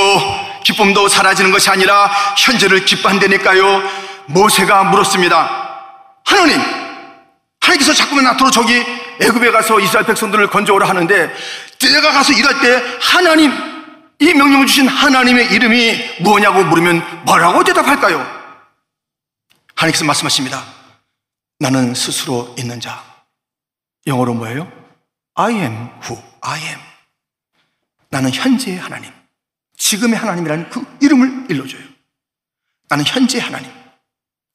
기쁨도 0.66 1.08
사라지는 1.08 1.54
것이 1.54 1.70
아니라 1.70 2.12
현재를 2.36 2.84
기뻐한다니까요. 2.84 3.82
모세가 4.26 4.84
물었습니다. 4.84 5.70
하나님, 6.26 6.62
하나님께서 7.62 7.94
자꾸만 7.94 8.26
나토로 8.26 8.52
저기 8.52 9.05
애굽에 9.22 9.52
가서 9.52 9.80
이스라엘 9.80 10.06
백성들을 10.06 10.50
건져오라 10.50 10.88
하는데 10.88 11.34
내가 11.80 12.12
가서 12.12 12.34
일할 12.34 12.60
때 12.62 12.84
하나님 13.02 13.52
이 14.20 14.34
명령을 14.34 14.66
주신 14.66 14.88
하나님의 14.88 15.52
이름이 15.54 16.22
뭐냐고 16.22 16.64
물으면 16.64 17.26
뭐라고 17.26 17.64
대답할까요? 17.64 18.20
하나님께서 19.76 20.06
말씀하십니다. 20.06 20.66
나는 21.60 21.94
스스로 21.94 22.54
있는 22.58 22.80
자. 22.80 23.04
영어로 24.08 24.34
뭐예요? 24.34 24.72
I 25.36 25.54
am 25.54 25.90
who 26.04 26.22
I 26.42 26.62
am. 26.62 26.80
나는 28.10 28.32
현재의 28.32 28.78
하나님. 28.78 29.12
지금의 29.78 30.18
하나님이라는 30.18 30.70
그 30.70 30.98
이름을 31.02 31.48
일러줘요. 31.50 31.84
나는 32.88 33.06
현재의 33.06 33.42
하나님. 33.42 33.72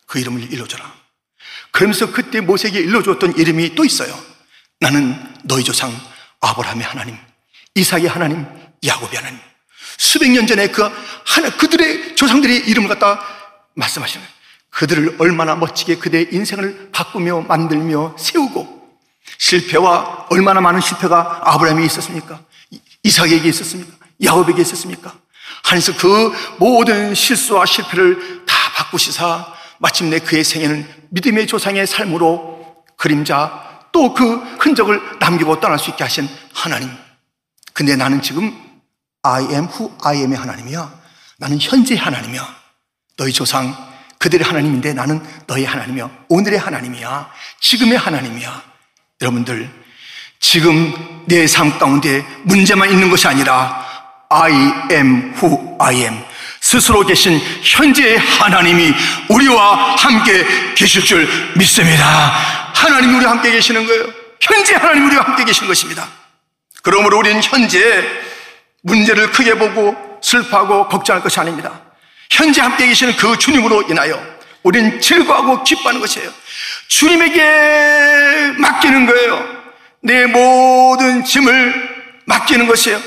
그 0.06 0.18
이름을 0.18 0.52
일러줘라. 0.52 1.00
그러면서 1.70 2.10
그때 2.10 2.40
모세에게 2.40 2.80
일러줬던 2.80 3.36
이름이 3.36 3.74
또 3.74 3.84
있어요. 3.84 4.29
나는 4.80 5.14
너희 5.44 5.62
조상 5.62 5.92
아브라함의 6.40 6.84
하나님, 6.84 7.16
이삭의 7.74 8.06
하나님, 8.06 8.46
야곱의 8.84 9.16
하나님. 9.16 9.38
수백 9.98 10.30
년 10.30 10.46
전에 10.46 10.68
그 10.68 10.82
하나 11.26 11.50
그들의 11.56 12.16
조상들의 12.16 12.68
이름을 12.68 12.88
갖다 12.88 13.20
말씀하시는 13.74 14.24
거예요. 14.24 14.40
그들을 14.70 15.16
얼마나 15.18 15.54
멋지게 15.54 15.96
그들의 15.96 16.28
인생을 16.32 16.90
바꾸며 16.92 17.42
만들며 17.42 18.16
세우고 18.18 18.98
실패와 19.38 20.26
얼마나 20.30 20.60
많은 20.60 20.80
실패가 20.80 21.42
아브라함에 21.44 21.84
있었습니까? 21.84 22.40
이삭에게 23.02 23.48
있었습니까? 23.48 23.92
야곱에게 24.22 24.62
있었습니까? 24.62 25.14
하나님께서 25.64 25.98
그 25.98 26.32
모든 26.58 27.14
실수와 27.14 27.66
실패를 27.66 28.44
다 28.46 28.54
바꾸시사 28.76 29.52
마침내 29.78 30.18
그의 30.20 30.44
생애는 30.44 30.88
믿음의 31.10 31.46
조상의 31.46 31.86
삶으로 31.86 32.84
그림자 32.96 33.69
또 33.92 34.14
그 34.14 34.34
흔적을 34.58 35.18
남기고 35.18 35.60
떠날 35.60 35.78
수 35.78 35.90
있게 35.90 36.04
하신 36.04 36.28
하나님. 36.54 36.90
근데 37.72 37.96
나는 37.96 38.22
지금 38.22 38.56
I 39.22 39.42
am 39.44 39.64
who 39.68 39.92
I 40.02 40.18
am의 40.18 40.38
하나님이야. 40.38 40.92
나는 41.38 41.58
현재 41.60 41.96
하나님이야. 41.96 42.56
너희 43.16 43.32
조상 43.32 43.74
그들의 44.18 44.46
하나님인데 44.46 44.92
나는 44.94 45.22
너희 45.46 45.64
하나님이야. 45.64 46.10
오늘의 46.28 46.58
하나님이야. 46.58 47.30
지금의 47.60 47.96
하나님이야. 47.98 48.62
여러분들, 49.22 49.70
지금 50.40 51.24
내 51.26 51.46
삶 51.46 51.78
가운데 51.78 52.24
문제만 52.44 52.90
있는 52.90 53.10
것이 53.10 53.26
아니라 53.28 53.86
I 54.30 54.52
am 54.92 55.34
who 55.36 55.76
I 55.78 55.96
am. 55.96 56.22
스스로 56.70 57.04
계신 57.04 57.40
현재의 57.64 58.16
하나님이 58.16 58.94
우리와 59.28 59.96
함께 59.96 60.46
계실 60.76 61.04
줄 61.04 61.28
믿습니다. 61.56 62.04
하나님이 62.76 63.12
우리와 63.16 63.32
함께 63.32 63.50
계시는 63.50 63.84
거예요. 63.88 64.04
현재 64.40 64.76
하나님이 64.76 65.06
우리와 65.08 65.24
함께 65.24 65.42
계시는 65.42 65.66
것입니다. 65.66 66.06
그러므로 66.84 67.18
우리는 67.18 67.42
현재 67.42 68.04
문제를 68.84 69.32
크게 69.32 69.54
보고 69.54 69.96
슬퍼하고 70.22 70.86
걱정할 70.86 71.24
것이 71.24 71.40
아닙니다. 71.40 71.72
현재 72.30 72.60
함께 72.60 72.86
계시는 72.86 73.16
그 73.16 73.36
주님으로 73.36 73.82
인하여 73.90 74.24
우리는 74.62 75.00
즐거워하고 75.00 75.64
기뻐하는 75.64 76.00
것이에요. 76.00 76.30
주님에게 76.86 78.52
맡기는 78.58 79.06
거예요. 79.06 79.44
내 80.02 80.24
모든 80.26 81.24
짐을 81.24 82.14
맡기는 82.26 82.68
것이에요. 82.68 83.00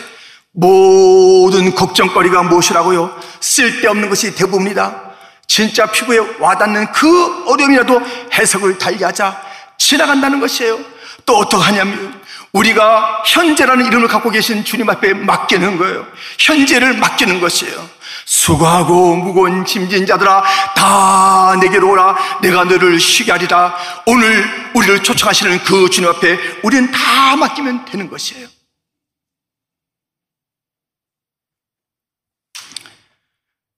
모든 0.54 1.74
걱정거리가 1.74 2.44
무엇이라고요? 2.44 3.20
쓸데없는 3.44 4.10
것이 4.10 4.34
대부분이다. 4.36 5.12
진짜 5.48 5.86
피부에 5.86 6.18
와닿는 6.40 6.92
그 6.94 7.50
어려움이라도 7.50 8.02
해석을 8.34 8.78
달리 8.78 9.04
하자 9.04 9.40
지나간다는 9.78 10.40
것이에요. 10.40 10.80
또 11.26 11.38
어떡하냐면 11.38 12.22
우리가 12.54 13.24
현재라는 13.26 13.86
이름을 13.88 14.08
갖고 14.08 14.30
계신 14.30 14.64
주님 14.64 14.90
앞에 14.90 15.14
맡기는 15.14 15.78
거예요. 15.78 16.08
현재를 16.40 16.98
맡기는 16.98 17.40
것이에요. 17.42 17.90
수고하고 18.26 19.18
무거운 19.18 19.66
짐진 19.66 20.06
자들아 20.06 20.44
다 20.76 21.58
내게로 21.60 21.92
오라 21.92 22.16
내가 22.42 22.64
너를 22.64 23.00
쉬게 23.00 23.34
하리라 23.34 23.76
오늘 24.06 24.72
우리를 24.74 25.04
초청하시는 25.04 25.64
그 25.64 25.90
주님 25.90 26.10
앞에 26.10 26.40
우리는 26.64 26.90
다 26.92 27.36
맡기면 27.36 27.86
되는 27.86 28.10
것이에요. 28.10 28.48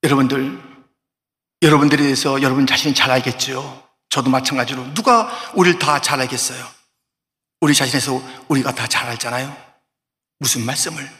여러분들, 0.06 0.62
여러분들에 1.62 2.00
대해서 2.00 2.40
여러분 2.40 2.64
자신이 2.64 2.94
잘 2.94 3.10
알겠죠? 3.10 3.88
저도 4.08 4.30
마찬가지로. 4.30 4.94
누가 4.94 5.28
우리를 5.54 5.80
다 5.80 5.98
잘 6.00 6.20
알겠어요? 6.20 6.64
우리 7.60 7.74
자신에서 7.74 8.22
우리가 8.46 8.72
다 8.72 8.86
잘 8.86 9.08
알잖아요? 9.08 9.54
무슨 10.38 10.64
말씀을? 10.64 11.10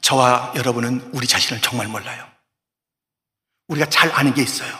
저와 0.00 0.52
여러분은 0.54 1.10
우리 1.12 1.26
자신을 1.26 1.60
정말 1.60 1.88
몰라요. 1.88 2.24
우리가 3.66 3.86
잘 3.90 4.12
아는 4.12 4.32
게 4.32 4.42
있어요. 4.42 4.72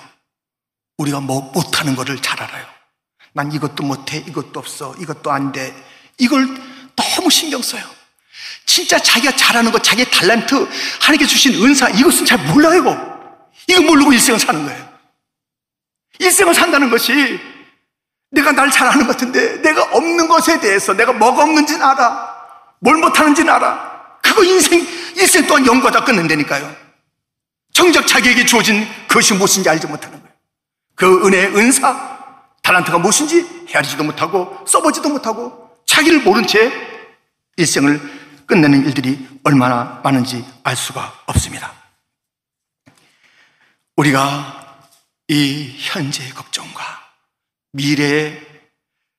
우리가 0.98 1.18
뭐 1.20 1.50
못하는 1.52 1.96
거를 1.96 2.22
잘 2.22 2.40
알아요. 2.40 2.64
난 3.32 3.50
이것도 3.50 3.82
못해, 3.82 4.18
이것도 4.18 4.60
없어, 4.60 4.94
이것도 4.96 5.32
안 5.32 5.50
돼. 5.50 5.74
이걸 6.18 6.46
너무 6.94 7.30
신경 7.30 7.62
써요. 7.62 7.82
진짜 8.66 8.98
자기가 8.98 9.36
잘하는 9.36 9.70
것, 9.70 9.82
자기의 9.82 10.10
달란트, 10.10 10.68
하나님께 11.00 11.26
주신 11.26 11.54
은사, 11.62 11.88
이것은 11.90 12.24
잘 12.24 12.38
몰라요, 12.38 12.80
이거. 12.80 13.12
이거 13.66 13.82
모르고 13.82 14.12
일생을 14.12 14.40
사는 14.40 14.64
거예요. 14.64 14.92
일생을 16.18 16.54
산다는 16.54 16.90
것이 16.90 17.40
내가 18.30 18.52
날 18.52 18.70
잘하는 18.70 19.06
것 19.06 19.12
같은데 19.12 19.60
내가 19.60 19.82
없는 19.82 20.26
것에 20.26 20.58
대해서 20.60 20.94
내가 20.94 21.12
뭐가 21.12 21.42
없는지는 21.42 21.82
알아. 21.82 22.34
뭘 22.80 22.96
못하는지는 22.96 23.52
알아. 23.52 23.92
그거 24.22 24.42
인생, 24.42 24.86
일생 25.16 25.46
동안 25.46 25.66
연구하다 25.66 26.04
끝낸다니까요. 26.04 26.74
정작 27.72 28.06
자기에게 28.06 28.46
주어진 28.46 28.86
그것이 29.06 29.34
무엇인지 29.34 29.68
알지 29.68 29.86
못하는 29.86 30.20
거예요. 30.20 30.34
그 30.94 31.26
은혜, 31.26 31.46
은사, 31.46 32.18
달란트가 32.62 32.98
무엇인지 32.98 33.66
헤아리지도 33.68 34.04
못하고 34.04 34.64
써보지도 34.66 35.08
못하고 35.10 35.70
자기를 35.86 36.20
모른 36.20 36.46
채 36.46 36.72
일생을 37.56 38.21
끝내는 38.46 38.84
일들이 38.86 39.28
얼마나 39.44 40.00
많은지 40.04 40.44
알 40.64 40.76
수가 40.76 41.22
없습니다. 41.26 41.72
우리가 43.96 44.88
이 45.28 45.74
현재의 45.78 46.30
걱정과 46.30 46.82
미래의 47.72 48.46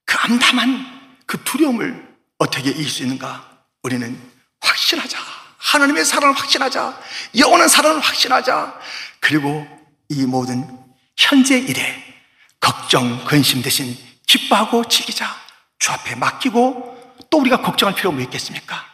그 0.05 0.17
암담한 0.17 1.21
그 1.25 1.43
두려움을 1.43 2.15
어떻게 2.37 2.69
이길 2.69 2.89
수 2.89 3.03
있는가? 3.03 3.65
우리는 3.83 4.19
확신하자. 4.61 5.17
하나님의 5.57 6.05
사랑을 6.05 6.35
확신하자. 6.35 6.99
영원한 7.37 7.67
사랑을 7.67 7.99
확신하자. 7.99 8.79
그리고 9.19 9.65
이 10.09 10.25
모든 10.25 10.67
현재 11.17 11.57
일에 11.57 12.03
걱정, 12.59 13.23
근심 13.25 13.61
대신 13.61 13.97
기뻐하고 14.27 14.87
즐기자. 14.87 15.27
주 15.79 15.91
앞에 15.91 16.15
맡기고 16.15 17.17
또 17.29 17.39
우리가 17.39 17.61
걱정할 17.61 17.95
필요가 17.95 18.15
뭐 18.15 18.23
있겠습니까? 18.23 18.92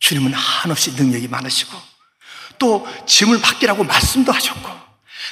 주님은 0.00 0.32
한없이 0.34 0.92
능력이 0.92 1.28
많으시고 1.28 1.76
또 2.58 2.86
짐을 3.06 3.38
맡기라고 3.38 3.84
말씀도 3.84 4.32
하셨고 4.32 4.70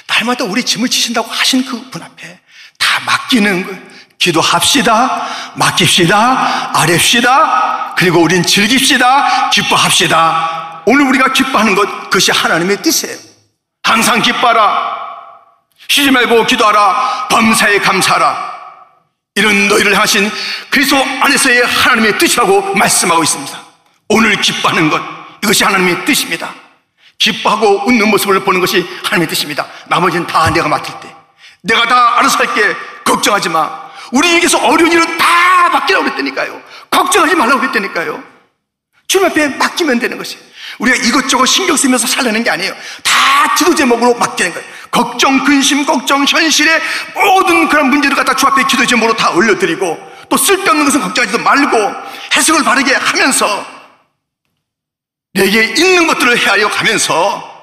날마다 0.07 0.43
우리 0.45 0.63
짐을 0.63 0.89
지신다고 0.89 1.29
하신 1.29 1.65
그 1.65 1.89
분 1.89 2.01
앞에 2.03 2.39
다 2.77 2.99
맡기는 3.05 3.65
거 3.65 3.95
기도합시다. 4.17 5.27
맡깁시다. 5.55 6.71
아뢰시다. 6.79 7.93
그리고 7.97 8.21
우린 8.21 8.43
즐깁시다. 8.43 9.49
기뻐합시다. 9.49 10.83
오늘 10.85 11.05
우리가 11.07 11.33
기뻐하는 11.33 11.75
것 11.75 11.85
그것이 12.05 12.31
하나님의 12.31 12.81
뜻이에요. 12.81 13.17
항상 13.83 14.21
기뻐하라. 14.21 14.95
쉬지 15.87 16.11
말고 16.11 16.45
기도하라. 16.47 17.27
범사에 17.29 17.79
감사하라. 17.79 18.55
이런 19.35 19.67
너희를 19.67 19.97
하신 19.99 20.31
그리스도 20.69 20.97
안에서의 20.97 21.65
하나님의 21.65 22.17
뜻이라고 22.17 22.73
말씀하고 22.75 23.23
있습니다. 23.23 23.64
오늘 24.09 24.39
기뻐하는 24.41 24.89
것 24.89 25.01
이것이 25.43 25.63
하나님의 25.63 26.05
뜻입니다. 26.05 26.53
기뻐하고 27.17 27.87
웃는 27.87 28.09
모습을 28.09 28.41
보는 28.41 28.59
것이 28.59 28.85
하나님의 29.03 29.27
뜻입니다. 29.27 29.65
나머지는 29.87 30.27
다 30.27 30.49
내가 30.49 30.67
맡을 30.67 30.93
때 30.99 31.15
내가 31.61 31.87
다 31.87 32.19
알아서 32.19 32.37
할게 32.39 32.75
걱정하지 33.03 33.49
마. 33.49 33.85
우리에게서 34.11 34.59
어려운 34.59 34.91
일은 34.91 35.17
다 35.17 35.69
맡기라고 35.69 36.05
그랬다니까요. 36.05 36.61
걱정하지 36.91 37.35
말라고 37.35 37.61
그랬다니까요. 37.61 38.23
주님 39.07 39.27
앞에 39.27 39.49
맡기면 39.49 39.99
되는 39.99 40.17
것이. 40.17 40.37
우리가 40.79 40.97
이것저것 40.97 41.45
신경 41.45 41.75
쓰면서 41.77 42.07
살려는 42.07 42.43
게 42.43 42.49
아니에요. 42.49 42.73
다 43.03 43.55
기도 43.55 43.73
제목으로 43.73 44.15
맡기는 44.15 44.53
거예요. 44.53 44.67
걱정, 44.91 45.43
근심, 45.43 45.85
걱정, 45.85 46.25
현실의 46.25 46.81
모든 47.13 47.69
그런 47.69 47.89
문제를 47.89 48.15
갖다 48.15 48.35
주 48.35 48.45
앞에 48.47 48.63
기도 48.63 48.85
제목으로 48.85 49.15
다 49.15 49.31
올려드리고 49.31 50.11
또 50.29 50.37
쓸데없는 50.37 50.85
것은 50.85 51.01
걱정하지도 51.01 51.43
말고 51.43 51.77
해석을 52.35 52.63
바르게 52.63 52.93
하면서 52.93 53.74
내게 55.35 55.65
있는 55.65 56.07
것들을 56.07 56.37
헤아려 56.37 56.69
가면서 56.69 57.53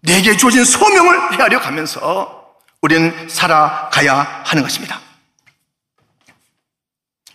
내게 0.00 0.36
주어진 0.36 0.64
소명을 0.64 1.38
헤아려 1.38 1.60
가면서 1.60 2.56
우리는 2.80 3.28
살아가야 3.28 4.42
하는 4.46 4.62
것입니다. 4.62 4.98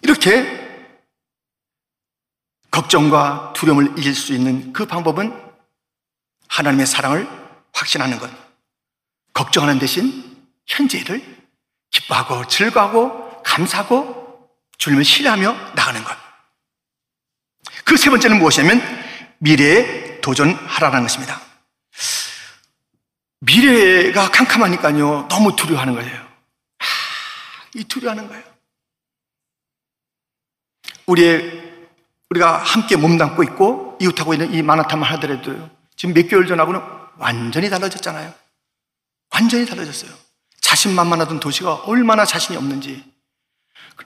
이렇게 0.01 0.59
걱정과 2.71 3.53
두려움을 3.55 3.93
이길 3.99 4.15
수 4.15 4.33
있는 4.33 4.73
그 4.73 4.87
방법은 4.87 5.39
하나님의 6.47 6.87
사랑을 6.87 7.27
확신하는 7.73 8.17
것. 8.17 8.31
걱정하는 9.33 9.77
대신 9.77 10.47
현재를 10.65 11.23
기뻐하고 11.91 12.47
즐거워하고 12.47 13.43
감사하고 13.43 14.49
주님을 14.79 15.05
신뢰하며 15.05 15.73
나가는 15.75 16.03
것. 16.03 16.17
그 17.85 17.97
세 17.97 18.09
번째는 18.09 18.39
무엇이냐면 18.39 19.02
미래에 19.43 20.21
도전하라는 20.21 21.01
것입니다. 21.01 21.41
미래가 23.41 24.31
캄캄하니까요. 24.31 25.27
너무 25.27 25.55
두려워하는 25.55 25.95
거예요. 25.95 26.15
하, 26.79 27.67
이 27.75 27.83
두려워하는 27.83 28.29
거예요. 28.29 28.43
우리의 31.07 31.61
우리가 32.29 32.57
함께 32.57 32.95
몸담고 32.95 33.43
있고 33.43 33.97
이웃하고 33.99 34.33
있는 34.33 34.53
이 34.53 34.61
마나타만 34.61 35.11
하더라도요. 35.11 35.69
지금 35.97 36.13
몇 36.13 36.29
개월 36.29 36.47
전하고는 36.47 36.79
완전히 37.17 37.69
달라졌잖아요. 37.69 38.33
완전히 39.33 39.65
달라졌어요. 39.65 40.11
자신만만하던 40.61 41.41
도시가 41.41 41.73
얼마나 41.85 42.23
자신이 42.23 42.57
없는지. 42.57 43.03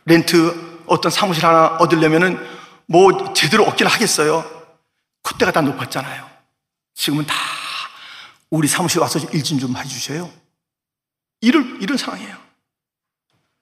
렌트 0.05 0.81
어떤 0.87 1.11
사무실 1.11 1.45
하나 1.45 1.77
얻으려면은 1.77 2.43
뭐 2.87 3.33
제대로 3.33 3.65
얻기는 3.65 3.91
하겠어요. 3.91 4.56
콧대가 5.27 5.51
다 5.51 5.61
높았잖아요. 5.61 6.29
지금은 6.93 7.25
다 7.25 7.35
우리 8.49 8.67
사무실 8.67 8.99
와서 8.99 9.19
일좀 9.19 9.75
해주셔요. 9.75 10.31
이런, 11.41 11.81
이런 11.81 11.97
상황이에요. 11.97 12.37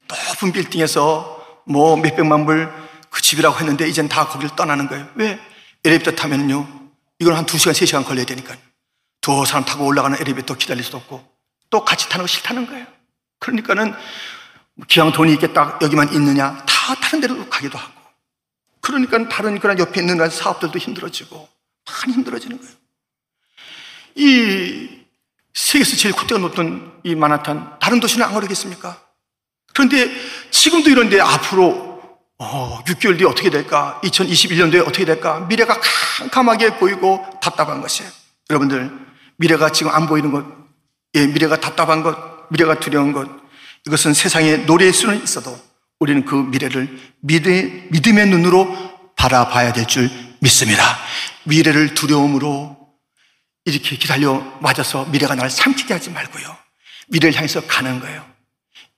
높은 0.08 0.52
빌딩에서 0.52 1.64
뭐 1.66 1.98
몇백만 1.98 2.46
불 2.46 2.86
그 3.16 3.22
집이라고 3.22 3.58
했는데 3.60 3.88
이젠 3.88 4.10
다 4.10 4.28
거기를 4.28 4.58
떠나는 4.58 4.90
거예요. 4.90 5.08
왜? 5.16 5.40
엘리베이터 5.86 6.12
타면요. 6.12 6.68
이건 7.20 7.34
한 7.38 7.46
두시간 7.46 7.74
세시간 7.74 8.04
걸려야 8.04 8.26
되니까. 8.26 8.58
두 9.22 9.46
사람 9.46 9.64
타고 9.64 9.86
올라가는 9.86 10.20
엘리베이터 10.20 10.54
기다릴 10.56 10.84
수도 10.84 10.98
없고 10.98 11.26
또 11.70 11.86
같이 11.86 12.10
타는 12.10 12.24
거 12.24 12.28
싫다는 12.28 12.68
거예요. 12.68 12.86
그러니까는 13.40 13.96
기왕 14.90 15.14
돈이 15.14 15.32
있겠다 15.36 15.80
여기만 15.82 16.12
있느냐 16.12 16.58
다 16.66 16.96
다른 16.96 17.22
데로 17.22 17.48
가기도 17.48 17.78
하고 17.78 17.94
그러니까 18.82 19.30
다른 19.30 19.58
그런 19.60 19.80
옆에 19.80 20.02
있는 20.02 20.30
사업들도 20.30 20.78
힘들어지고 20.78 21.48
많이 21.86 22.14
힘들어지는 22.14 22.60
거예요. 22.60 22.74
이 24.16 24.90
세계에서 25.54 25.96
제일 25.96 26.16
콧대가 26.16 26.40
높던 26.42 27.00
이 27.04 27.16
마나탄 27.16 27.78
다른 27.80 28.00
도시는 28.00 28.26
안 28.26 28.34
그러겠습니까? 28.34 29.02
그런데 29.74 30.10
지금도 30.52 30.90
이런데 30.90 31.20
앞으로 31.20 31.96
어, 32.38 32.84
6개월 32.86 33.18
뒤에 33.18 33.28
어떻게 33.28 33.50
될까? 33.50 34.00
2021년도에 34.04 34.82
어떻게 34.82 35.06
될까? 35.06 35.40
미래가 35.42 35.80
캄캄하게 35.80 36.78
보이고 36.78 37.26
답답한 37.42 37.82
것이에요. 37.82 38.10
여러분들, 38.50 38.92
미래가 39.38 39.72
지금 39.72 39.92
안 39.94 40.06
보이는 40.08 40.32
것, 40.32 40.46
예, 41.14 41.28
미래가 41.28 41.62
답답한 41.62 42.04
것, 42.04 42.18
미래가 42.50 42.80
두려운 42.80 43.14
것, 43.14 43.30
이것은 43.88 44.14
세상에 44.14 44.58
노래의 44.58 44.92
수는 44.92 45.24
있어도 45.24 45.58
우리는 46.00 46.26
그 46.26 46.36
미래를 46.36 47.00
믿음의, 47.22 47.88
믿음의 47.92 48.28
눈으로 48.28 49.14
바라봐야 49.16 49.72
될 49.72 49.86
줄 49.88 50.10
믿습니다. 50.40 50.98
미래를 51.44 51.94
두려움으로 51.94 52.76
이렇게 53.66 53.98
기다려 53.98 54.40
맞아서 54.62 55.06
미래가 55.06 55.36
나를 55.36 55.50
삼키게 55.50 55.94
하지 55.94 56.10
말고요. 56.12 56.58
미래를 57.08 57.36
향해서 57.36 57.66
가는 57.68 58.00
거예요. 58.00 58.26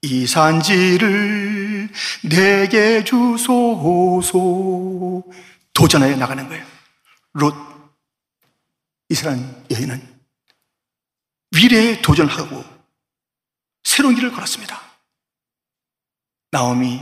이 0.01 0.27
산지를 0.27 1.89
내게 2.23 3.03
주소서 3.03 4.29
도전하여 5.73 6.15
나가는 6.15 6.47
거예요. 6.47 6.65
롯 7.33 7.55
이스라엘 9.09 9.39
여인은 9.71 10.21
미래에 11.51 12.01
도전하고 12.01 12.63
새로운 13.83 14.15
길을 14.15 14.31
걸었습니다. 14.31 14.81
나오미 16.51 17.01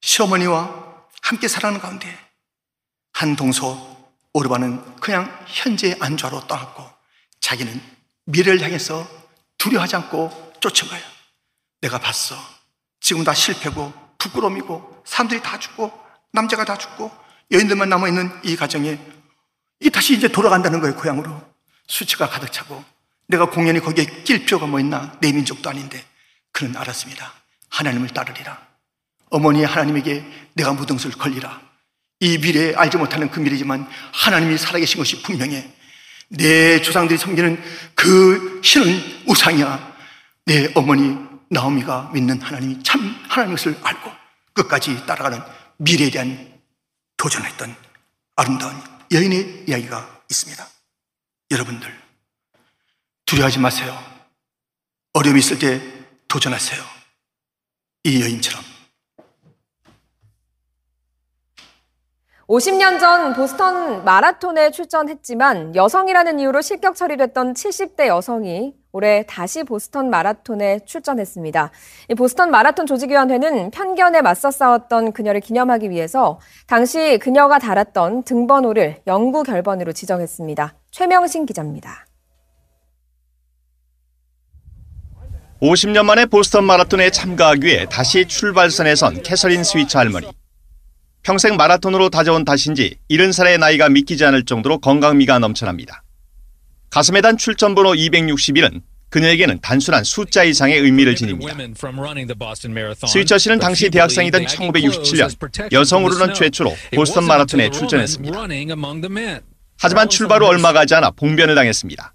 시어머니와 0.00 1.06
함께 1.22 1.46
살아가는 1.48 1.80
가운데 1.80 2.29
한 3.20 3.36
동서 3.36 3.76
오르바는 4.32 4.96
그냥 4.96 5.30
현재의 5.46 5.94
안좌로 6.00 6.46
떠났고 6.46 6.82
자기는 7.40 7.78
미래를 8.24 8.62
향해서 8.62 9.06
두려워하지 9.58 9.96
않고 9.96 10.54
거예요. 10.88 11.04
내가 11.82 11.98
봤어. 11.98 12.34
지금 12.98 13.22
다 13.22 13.34
실패고 13.34 13.92
부끄러움이고 14.16 15.02
사람들이 15.04 15.42
다 15.42 15.58
죽고 15.58 15.92
남자가 16.32 16.64
다 16.64 16.78
죽고 16.78 17.10
여인들만 17.50 17.90
남아있는 17.90 18.40
이 18.42 18.56
가정에 18.56 18.98
이 19.80 19.90
다시 19.90 20.16
이제 20.16 20.26
돌아간다는 20.28 20.80
거예요 20.80 20.96
고향으로. 20.96 21.42
수치가 21.88 22.26
가득 22.26 22.50
차고 22.50 22.82
내가 23.26 23.50
공연히 23.50 23.80
거기에 23.80 24.06
낄 24.24 24.46
필요가 24.46 24.64
뭐 24.64 24.80
있나? 24.80 25.14
내 25.20 25.30
민족도 25.30 25.68
아닌데 25.68 26.02
그는 26.52 26.74
알았습니다. 26.74 27.34
하나님을 27.68 28.08
따르리라. 28.08 28.66
어머니 29.28 29.62
하나님에게 29.62 30.24
내가 30.54 30.72
무등수를 30.72 31.18
걸리라 31.18 31.69
이 32.20 32.38
미래에 32.38 32.74
알지 32.74 32.96
못하는 32.98 33.30
그 33.30 33.40
미래지만 33.40 33.88
하나님이 34.12 34.58
살아계신 34.58 34.98
것이 34.98 35.22
분명해 35.22 35.70
내 36.28 36.80
조상들이 36.80 37.18
섬기는 37.18 37.60
그 37.94 38.60
신은 38.62 39.24
우상이야 39.26 39.96
내 40.44 40.70
어머니 40.74 41.16
나오미가 41.48 42.10
믿는 42.14 42.40
하나님이 42.40 42.82
참 42.82 43.00
하나님 43.28 43.56
것을 43.56 43.76
알고 43.82 44.12
끝까지 44.52 45.04
따라가는 45.06 45.40
미래에 45.78 46.10
대한 46.10 46.60
도전했던 47.16 47.74
아름다운 48.36 48.74
여인의 49.12 49.64
이야기가 49.66 50.22
있습니다. 50.30 50.68
여러분들, 51.50 52.00
두려워하지 53.26 53.58
마세요. 53.58 53.98
어려움이 55.12 55.40
있을 55.40 55.58
때 55.58 55.82
도전하세요. 56.28 56.82
이 58.04 58.22
여인처럼. 58.22 58.69
50년 62.50 62.98
전 62.98 63.32
보스턴 63.32 64.04
마라톤에 64.04 64.72
출전했지만 64.72 65.76
여성이라는 65.76 66.40
이유로 66.40 66.62
실격 66.62 66.96
처리됐던 66.96 67.54
70대 67.54 68.08
여성이 68.08 68.74
올해 68.90 69.24
다시 69.28 69.62
보스턴 69.62 70.10
마라톤에 70.10 70.80
출전했습니다. 70.84 71.70
보스턴 72.18 72.50
마라톤 72.50 72.86
조직위원회는 72.86 73.70
편견에 73.70 74.22
맞서 74.22 74.50
싸웠던 74.50 75.12
그녀를 75.12 75.40
기념하기 75.40 75.90
위해서 75.90 76.40
당시 76.66 77.20
그녀가 77.22 77.60
달았던 77.60 78.24
등번호를 78.24 78.96
영구 79.06 79.44
결번으로 79.44 79.92
지정했습니다. 79.92 80.74
최명신 80.90 81.46
기자입니다. 81.46 82.04
50년 85.62 86.04
만에 86.04 86.26
보스턴 86.26 86.64
마라톤에 86.64 87.10
참가하기 87.10 87.64
위해 87.64 87.86
다시 87.88 88.26
출발선에 88.26 88.96
선 88.96 89.22
캐서린 89.22 89.62
스위처 89.62 90.00
할머니. 90.00 90.39
평생 91.22 91.56
마라톤으로 91.56 92.08
다져온 92.08 92.44
탓인지 92.44 92.96
70살의 93.10 93.58
나이가 93.58 93.88
믿기지 93.88 94.24
않을 94.24 94.44
정도로 94.44 94.78
건강미가 94.78 95.38
넘쳐납니다. 95.38 96.02
가슴에 96.88 97.20
단 97.20 97.36
출전번호 97.36 97.92
261은 97.92 98.82
그녀에게는 99.10 99.60
단순한 99.60 100.04
숫자 100.04 100.44
이상의 100.44 100.78
의미를 100.80 101.16
지닙니다. 101.16 101.54
스위처 103.06 103.38
씨는 103.38 103.58
당시 103.58 103.90
대학생이던 103.90 104.44
1967년 104.46 105.72
여성으로는 105.72 106.34
최초로 106.34 106.74
보스턴 106.94 107.24
마라톤에 107.26 107.70
출전했습니다. 107.70 108.38
하지만 109.78 110.08
출발 110.08 110.42
후 110.42 110.46
얼마 110.46 110.72
가지 110.72 110.94
않아 110.94 111.10
봉변을 111.10 111.54
당했습니다. 111.54 112.14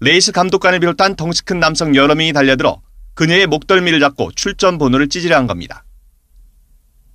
레이스 0.00 0.32
감독관을 0.32 0.80
비롯한 0.80 1.16
덩치 1.16 1.44
큰 1.44 1.60
남성 1.60 1.94
여러 1.94 2.14
명이 2.14 2.32
달려들어 2.32 2.80
그녀의 3.14 3.46
목덜미를 3.46 4.00
잡고 4.00 4.32
출전 4.32 4.78
번호를 4.78 5.08
찢으려 5.08 5.36
한 5.36 5.46
겁니다. 5.46 5.84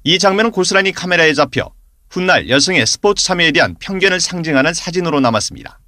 이 0.03 0.19
장면은 0.19 0.51
고스란히 0.51 0.91
카메라에 0.91 1.33
잡혀 1.33 1.71
훗날 2.09 2.49
여성의 2.49 2.85
스포츠 2.85 3.23
참여에 3.23 3.51
대한 3.51 3.75
편견을 3.79 4.19
상징하는 4.19 4.73
사진으로 4.73 5.19
남았습니다. 5.21 5.79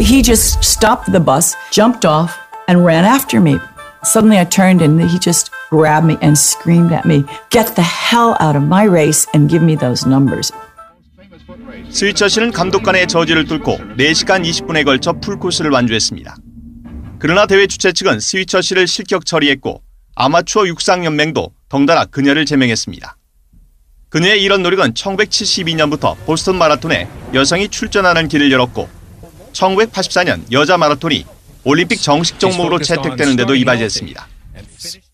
He 0.00 0.22
just 0.22 0.58
stopped 0.60 1.10
the 1.12 1.22
bus, 1.22 1.54
jumped 1.70 2.06
off, 2.06 2.34
and 2.68 2.82
ran 2.82 3.04
after 3.04 3.40
me. 3.40 3.58
Suddenly 4.04 4.38
I 4.38 4.48
turned 4.48 4.82
and 4.82 5.02
he 5.02 5.18
just 5.20 5.50
grabbed 5.70 6.06
me 6.06 6.16
and 6.22 6.36
screamed 6.38 6.92
at 6.94 7.06
me, 7.06 7.24
Get 7.50 7.74
the 7.74 7.84
hell 7.84 8.36
out 8.40 8.56
of 8.56 8.64
my 8.64 8.86
race 8.86 9.28
and 9.34 9.50
give 9.50 9.64
me 9.64 9.76
those 9.76 10.08
numbers. 10.08 10.52
스위처 11.90 12.28
씨는 12.28 12.52
감독관의 12.52 13.06
저지를 13.06 13.44
뚫고 13.44 13.78
4시간 13.98 14.44
20분에 14.44 14.84
걸쳐 14.84 15.12
풀코스를 15.12 15.70
완주했습니다. 15.70 16.36
그러나 17.18 17.46
대회 17.46 17.66
주최 17.66 17.92
측은 17.92 18.20
스위처 18.20 18.60
씨를 18.60 18.86
실격 18.86 19.24
처리했고 19.24 19.82
아마추어 20.14 20.66
육상연맹도 20.66 21.52
덩달아 21.68 22.06
그녀를 22.06 22.46
제명했습니다. 22.46 23.16
그녀의 24.08 24.42
이런 24.42 24.62
노력은 24.62 24.94
1972년부터 24.94 26.16
보스턴 26.24 26.56
마라톤에 26.56 27.08
여성이 27.34 27.68
출전하는 27.68 28.28
길을 28.28 28.52
열었고 28.52 28.88
1984년 29.52 30.40
여자 30.52 30.76
마라톤이 30.76 31.24
올림픽 31.64 32.00
정식 32.00 32.38
종목으로 32.38 32.78
채택되는 32.78 33.36
데도 33.36 33.54
이바지했습니다. 33.56 34.28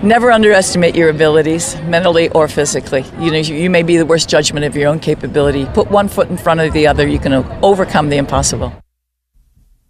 Never 0.03 0.31
underestimate 0.33 1.01
your 1.01 1.09
abilities, 1.09 1.77
mentally 1.87 2.29
or 2.35 2.47
physically. 2.47 3.05
You 3.19 3.31
know, 3.31 3.41
you 3.41 3.71
may 3.71 3.83
be 3.83 3.97
the 3.97 4.05
worst 4.05 4.29
judgment 4.29 4.67
of 4.67 4.77
your 4.77 4.91
own 4.91 5.01
capability. 5.01 5.65
Put 5.73 5.89
one 5.91 6.09
foot 6.09 6.29
in 6.29 6.37
front 6.37 6.61
of 6.61 6.73
the 6.73 6.87
other, 6.87 7.09
you 7.09 7.19
can 7.19 7.33
overcome 7.63 8.11
the 8.11 8.19
impossible. 8.19 8.73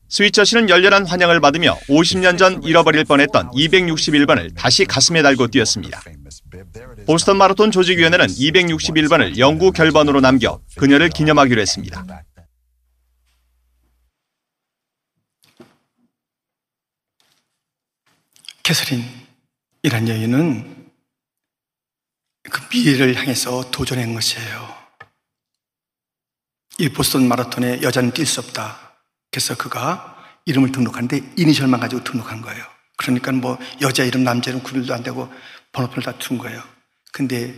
스위처 0.08 0.44
씨는 0.44 0.68
열렬한 0.68 1.06
환영을 1.06 1.40
받으며 1.40 1.74
50년 1.88 2.36
전 2.36 2.62
잃어버릴 2.62 3.04
뻔했던 3.06 3.50
261번을 3.52 4.54
다시 4.54 4.84
가슴에 4.84 5.22
달고 5.22 5.48
뛰었습니다. 5.48 6.02
보스턴 7.06 7.36
마라톤 7.36 7.70
조직위원회는 7.70 8.26
261번을 8.26 9.38
영구 9.38 9.72
결번으로 9.72 10.20
남겨 10.20 10.60
그녀를 10.76 11.08
기념하기로 11.08 11.60
했습니다. 11.60 12.04
캐서린이란 18.62 20.08
여인은 20.08 20.90
그 22.50 22.60
미래를 22.70 23.14
향해서 23.16 23.70
도전한 23.70 24.14
것이에요. 24.14 24.82
이 26.78 26.88
보스턴 26.88 27.28
마라톤에 27.28 27.82
여자는 27.82 28.12
뛸 28.12 28.24
수 28.24 28.40
없다. 28.40 28.96
그래서 29.30 29.56
그가 29.56 30.16
이름을 30.46 30.72
등록하는데 30.72 31.34
이니셜만 31.36 31.80
가지고 31.80 32.02
등록한 32.04 32.42
거예요. 32.42 32.64
그러니까 32.96 33.32
뭐 33.32 33.58
여자 33.80 34.04
이름, 34.04 34.24
남자 34.24 34.50
이름 34.50 34.62
구별도 34.62 34.94
안 34.94 35.02
되고 35.02 35.32
번호표를 35.72 36.02
다준 36.02 36.38
거예요. 36.38 36.62
근데 37.12 37.54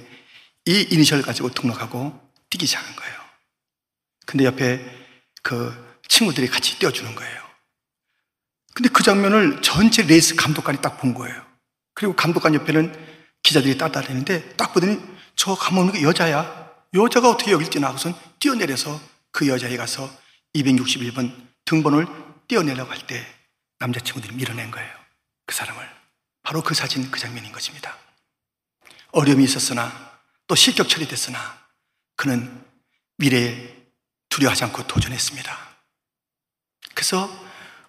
이 0.67 0.87
이니셜 0.91 1.23
가지고 1.23 1.51
등록하고 1.51 2.21
뛰기 2.51 2.67
시작한 2.67 2.95
거예요. 2.97 3.15
근데 4.27 4.45
옆에 4.45 4.81
그 5.43 5.99
친구들이 6.09 6.49
같이 6.49 6.79
뛰어주는 6.79 7.15
거예요. 7.15 7.45
근데 8.75 8.89
그 8.89 9.03
장면을 9.03 9.63
전체 9.63 10.03
레이스 10.03 10.35
감독관이 10.37 10.81
딱 10.81 10.99
본 10.99 11.15
거예요. 11.15 11.45
그리고 11.95 12.17
감독관 12.17 12.55
옆에는 12.55 12.93
기자들이 13.43 13.77
따라다니는데 13.79 14.57
딱 14.57 14.73
보더니 14.73 15.01
저 15.37 15.55
가면 15.55 16.01
여자야. 16.03 16.65
여자가 16.95 17.31
어떻게 17.31 17.51
여길 17.53 17.71
뛰나 17.71 17.89
하고선 17.89 18.15
뛰어내려서 18.39 19.01
그 19.33 19.49
여자에 19.49 19.77
가서 19.77 20.11
261번 20.55 21.35
등번호를 21.65 22.07
뛰어내려고 22.49 22.91
할 22.91 23.07
때 23.07 23.25
남자친구들이 23.81 24.35
밀어낸 24.35 24.71
거예요. 24.71 24.91
그 25.47 25.55
사람을. 25.55 25.87
바로 26.43 26.63
그 26.63 26.75
사진, 26.75 27.11
그 27.11 27.19
장면인 27.19 27.53
것입니다. 27.53 27.97
어려움이 29.15 29.45
있었으나 29.45 29.93
또 30.47 30.55
실격 30.55 30.89
처리됐으나 30.89 31.39
그는 32.17 32.65
미래에 33.17 33.75
두려워하지 34.29 34.65
않고 34.65 34.87
도전했습니다. 34.87 35.57
그래서 36.95 37.31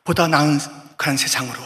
보다 0.03 0.27
나은 0.27 0.59
그런 0.97 1.17
세상으로 1.17 1.59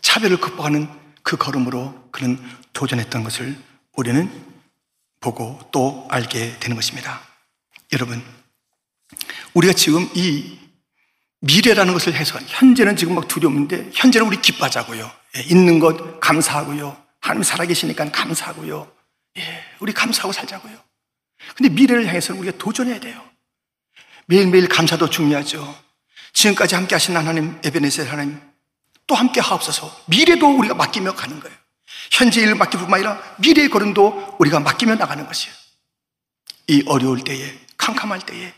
차별을 0.00 0.38
극복하는 0.38 0.88
그 1.22 1.36
걸음으로 1.36 2.10
그는 2.12 2.38
도전했던 2.72 3.24
것을 3.24 3.60
우리는 3.96 4.30
보고 5.20 5.58
또 5.72 6.06
알게 6.10 6.58
되는 6.60 6.76
것입니다. 6.76 7.20
여러분, 7.92 8.22
우리가 9.54 9.72
지금 9.72 10.08
이 10.14 10.58
미래라는 11.40 11.92
것을 11.92 12.14
해서 12.14 12.38
현재는 12.46 12.96
지금 12.96 13.16
막 13.16 13.26
두려운데 13.26 13.90
현재는 13.92 14.26
우리 14.26 14.40
기뻐하자고요. 14.40 15.10
예, 15.36 15.40
있는 15.42 15.78
것 15.78 16.20
감사하고요. 16.20 17.04
하나님 17.20 17.42
살아계시니까 17.42 18.10
감사하고요. 18.10 18.92
예, 19.38 19.64
우리 19.80 19.92
감사하고 19.92 20.32
살자고요. 20.32 20.76
근데 21.56 21.72
미래를 21.72 22.06
향해서는 22.06 22.40
우리가 22.40 22.58
도전해야 22.58 23.00
돼요. 23.00 23.22
매일매일 24.26 24.68
감사도 24.68 25.10
중요하죠. 25.10 25.76
지금까지 26.32 26.74
함께 26.74 26.94
하신 26.94 27.16
하나님, 27.16 27.58
에베네셀 27.64 28.10
하나님, 28.10 28.40
또 29.06 29.14
함께 29.14 29.40
하옵소서. 29.40 30.04
미래도 30.06 30.48
우리가 30.48 30.74
맡기며 30.74 31.14
가는 31.14 31.38
거예요. 31.40 31.56
현재 32.10 32.42
일을 32.42 32.56
맡길 32.56 32.80
뿐만 32.80 32.98
아니라 32.98 33.22
미래의 33.38 33.68
걸음도 33.70 34.36
우리가 34.38 34.60
맡기며 34.60 34.96
나가는 34.96 35.24
것이에요. 35.24 35.54
이 36.68 36.82
어려울 36.86 37.22
때에, 37.22 37.58
캄캄할 37.78 38.26
때에 38.26 38.52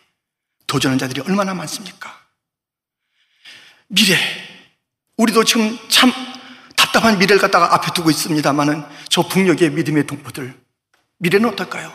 도전하는 0.66 0.98
자들이 0.98 1.20
얼마나 1.20 1.54
많습니까? 1.54 2.18
미래. 3.88 4.16
우리도 5.16 5.44
지금 5.44 5.78
참 5.88 6.12
답답한 6.88 7.18
미래를 7.18 7.40
갖다가 7.40 7.74
앞에 7.74 7.92
두고 7.92 8.10
있습니다만은 8.10 8.84
저 9.08 9.22
북녘의 9.22 9.70
믿음의 9.70 10.06
동포들. 10.06 10.54
미래는 11.18 11.50
어떨까요? 11.50 11.92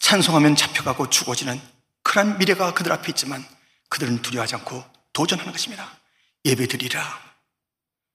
찬송하면 0.00 0.56
잡혀가고 0.56 1.10
죽어지는 1.10 1.60
그런 2.02 2.38
미래가 2.38 2.72
그들 2.74 2.92
앞에 2.92 3.10
있지만 3.10 3.44
그들은 3.88 4.22
두려워하지 4.22 4.56
않고 4.56 4.84
도전하는 5.12 5.52
것입니다. 5.52 5.88
예배드리라. 6.44 7.00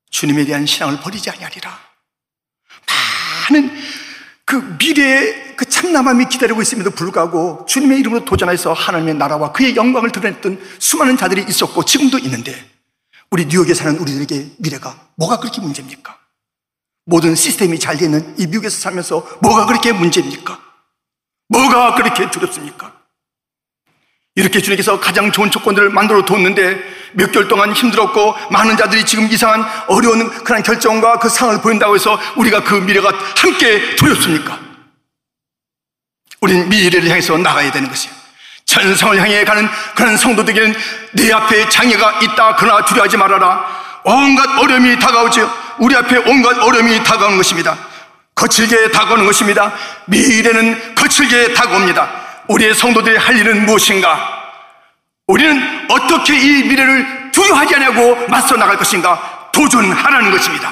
주님에 0.10 0.45
대한 0.45 0.65
신앙을 0.65 0.99
버리지 0.99 1.29
아니하리라. 1.29 1.79
많은 3.49 3.77
그 4.43 4.55
미래의 4.79 5.55
그 5.55 5.65
참남함이 5.65 6.25
기다리고 6.29 6.62
있음에도 6.62 6.91
불구하고 6.91 7.65
주님의 7.67 7.99
이름으로 7.99 8.25
도전해서 8.25 8.73
하나님의 8.73 9.15
나라와 9.15 9.51
그의 9.51 9.75
영광을 9.75 10.12
드러냈던 10.12 10.62
수많은 10.79 11.17
자들이 11.17 11.45
있었고 11.47 11.86
지금도 11.86 12.19
있는데 12.19 12.74
우리 13.31 13.45
뉴욕에 13.45 13.73
사는 13.73 13.97
우리들에게 13.97 14.55
미래가 14.57 14.95
뭐가 15.15 15.39
그렇게 15.39 15.61
문제입니까? 15.61 16.17
모든 17.05 17.35
시스템이 17.35 17.79
잘 17.79 17.97
되는 17.97 18.35
이 18.39 18.47
미국에서 18.47 18.79
살면서 18.79 19.39
뭐가 19.41 19.65
그렇게 19.65 19.91
문제입니까? 19.91 20.59
뭐가 21.49 21.95
그렇게 21.95 22.29
두렵습니까? 22.31 22.93
이렇게 24.35 24.59
주님께서 24.61 24.99
가장 24.99 25.31
좋은 25.31 25.49
조건들을 25.49 25.89
만들어 25.91 26.25
뒀는데 26.25 26.77
몇 27.13 27.31
개월 27.31 27.47
동안 27.47 27.71
힘들었고 27.71 28.35
많은 28.51 28.75
자들이 28.75 29.05
지금 29.05 29.31
이상한 29.31 29.63
어려운 29.88 30.29
그런 30.43 30.61
결정과 30.61 31.19
그 31.19 31.29
상을 31.29 31.61
보인다고 31.61 31.95
해서 31.95 32.19
우리가 32.35 32.63
그 32.63 32.75
미래가 32.75 33.11
함께 33.38 33.95
두렵습니까? 33.95 34.59
우리는 36.41 36.67
미래를 36.67 37.09
향해서 37.09 37.38
나가야 37.38 37.71
되는 37.71 37.88
것이에요. 37.88 38.24
천성을 38.75 39.17
향해 39.21 39.45
가는 39.45 39.69
그런 39.95 40.17
성도들에게는 40.17 40.75
내 41.13 41.31
앞에 41.31 41.69
장애가 41.69 42.19
있다 42.21 42.55
그러나 42.57 42.83
두려워하지 42.83 43.15
말아라. 43.17 43.65
온갖 44.03 44.59
어려움이 44.59 44.99
다가오죠. 44.99 45.49
우리 45.77 45.95
앞에 45.95 46.17
온갖 46.25 46.57
어려움이 46.57 47.03
다가오는 47.03 47.38
것입니다. 47.38 47.77
거칠게 48.35 48.91
다가오는 48.91 49.25
것입니다. 49.25 49.71
미래는 50.05 50.95
거칠게 50.95 51.53
다가옵니다. 51.53 52.09
우리의 52.47 52.75
성도들이 52.75 53.15
할 53.17 53.38
일은 53.38 53.65
무엇인가? 53.65 54.43
우리는 55.27 55.88
어떻게 55.89 56.38
이 56.38 56.63
미래를 56.63 57.31
두려워하지 57.31 57.75
않냐고 57.75 58.27
맞서 58.27 58.57
나갈 58.57 58.77
것인가? 58.77 59.49
도전하라는 59.53 60.31
것입니다. 60.31 60.71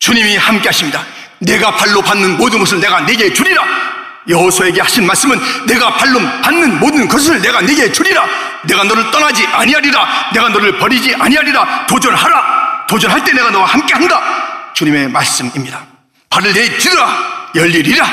주님이 0.00 0.36
함께 0.36 0.68
하십니다. 0.68 1.04
내가 1.38 1.70
발로 1.70 2.02
받는 2.02 2.36
모든 2.36 2.58
것을 2.58 2.80
내가 2.80 3.00
내게 3.02 3.32
주리라. 3.32 3.87
여호수에게 4.28 4.80
하신 4.80 5.06
말씀은 5.06 5.38
내가 5.66 5.94
발로 5.96 6.20
받는 6.42 6.78
모든 6.78 7.08
것을 7.08 7.40
내가 7.40 7.60
내게 7.60 7.90
주리라. 7.90 8.26
내가 8.64 8.84
너를 8.84 9.10
떠나지 9.10 9.46
아니하리라. 9.46 10.30
내가 10.32 10.48
너를 10.50 10.78
버리지 10.78 11.14
아니하리라. 11.14 11.86
도전하라. 11.86 12.86
도전할 12.88 13.24
때 13.24 13.32
내가 13.32 13.50
너와 13.50 13.64
함께 13.66 13.94
한다. 13.94 14.72
주님의 14.74 15.08
말씀입니다. 15.08 15.86
발을 16.30 16.52
내디라 16.52 17.50
열리리라. 17.54 18.06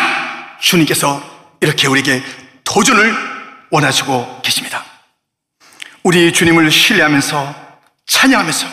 주님께서 0.59 1.21
이렇게 1.61 1.87
우리에게 1.87 2.23
도전을 2.63 3.15
원하시고 3.69 4.41
계십니다. 4.43 4.83
우리 6.03 6.31
주님을 6.31 6.71
신뢰하면서 6.71 7.55
찬양하면서 8.07 8.67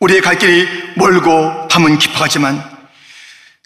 우리의 0.00 0.20
갈 0.20 0.38
길이 0.38 0.68
멀고 0.96 1.68
밤은 1.68 1.98
깊어가지만 1.98 2.62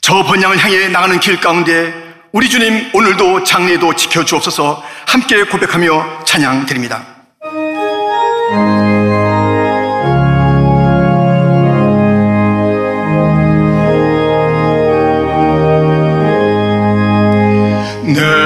저 0.00 0.22
번향을 0.22 0.58
향해 0.58 0.88
나가는 0.88 1.18
길 1.20 1.40
가운데 1.40 2.05
우리 2.36 2.50
주님 2.50 2.90
오늘도 2.92 3.44
장래도 3.44 3.94
지켜주옵소서 3.94 4.84
함께 5.06 5.42
고백하며 5.44 6.24
찬양 6.26 6.66
드립니다. 6.66 7.02
내 18.04 18.45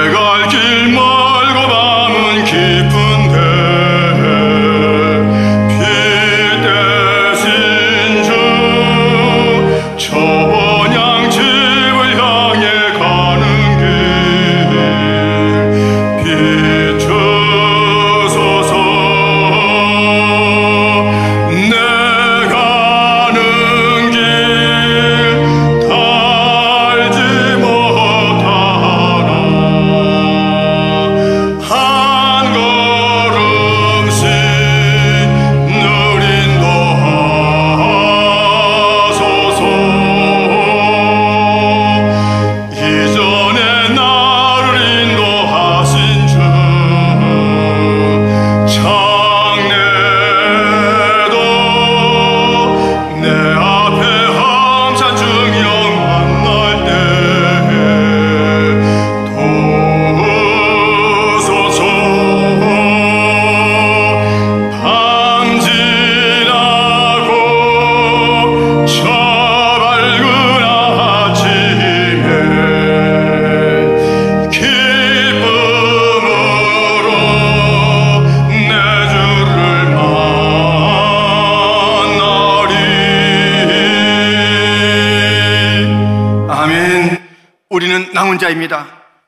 자입니다. 88.55 88.87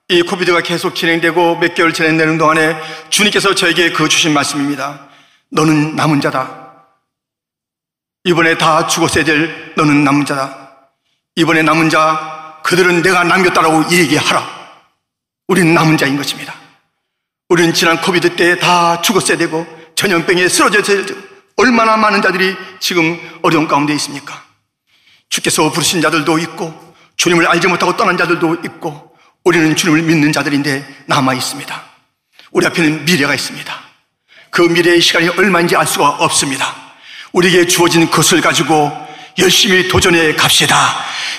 이 0.10 0.22
코비드가 0.22 0.62
계속 0.62 0.96
진행되고 0.96 1.58
몇 1.60 1.74
개월 1.76 1.94
진행되는 1.94 2.38
동안에 2.38 2.76
주님께서 3.10 3.56
저에게 3.56 3.94
그 3.94 4.10
주신 4.10 4.34
말씀입니다. 4.34 5.08
너는 5.50 5.96
남은 5.96 6.20
자다. 6.20 6.86
이번에 8.26 8.58
다 8.58 8.88
죽었어야 8.88 9.24
될 9.24 9.74
너는 9.78 10.04
남은 10.04 10.26
자다. 10.26 10.90
이번에 11.36 11.62
남은 11.64 11.90
자 11.90 12.60
그들은 12.64 13.02
내가 13.02 13.24
남겼다라고 13.24 13.92
얘기하라. 13.92 14.46
우리는 15.48 15.74
남은 15.74 15.98
자인 15.98 16.18
것입니다. 16.18 16.54
우리는 17.50 17.74
지난 17.74 18.02
코비드 18.02 18.36
때 18.36 18.58
다 18.60 19.02
죽었어야 19.02 19.38
되고 19.38 19.66
전염병에 19.96 20.48
쓰러졌어야 20.50 21.06
되고 21.06 21.20
얼마나 21.58 21.96
많은 21.98 22.22
자들이 22.22 22.56
지금 22.80 23.20
어려운 23.42 23.68
가운데 23.68 23.94
있습니까? 23.94 24.44
주께서 25.30 25.72
부르신 25.72 26.02
자들도 26.02 26.40
있고 26.40 26.94
주님을 27.16 27.48
알지 27.48 27.68
못하고 27.68 27.96
떠난 27.96 28.18
자들도 28.18 28.58
있고 28.66 29.13
우리는 29.44 29.76
주님을 29.76 30.04
믿는 30.04 30.32
자들인데 30.32 30.86
남아 31.06 31.34
있습니다. 31.34 31.84
우리 32.52 32.66
앞에는 32.66 33.06
미래가 33.06 33.36
있습니다. 33.36 33.82
그 34.50 34.62
미래의 34.62 35.02
시간이 35.02 35.30
얼마인지 35.30 35.76
알 35.76 35.86
수가 35.86 36.10
없습니다. 36.10 36.76
우리에게 37.34 37.68
주어진 37.68 38.10
것을 38.10 38.40
가지고 38.40 38.92
열심히 39.40 39.88
도전해 39.88 40.34
갑시다. 40.36 40.96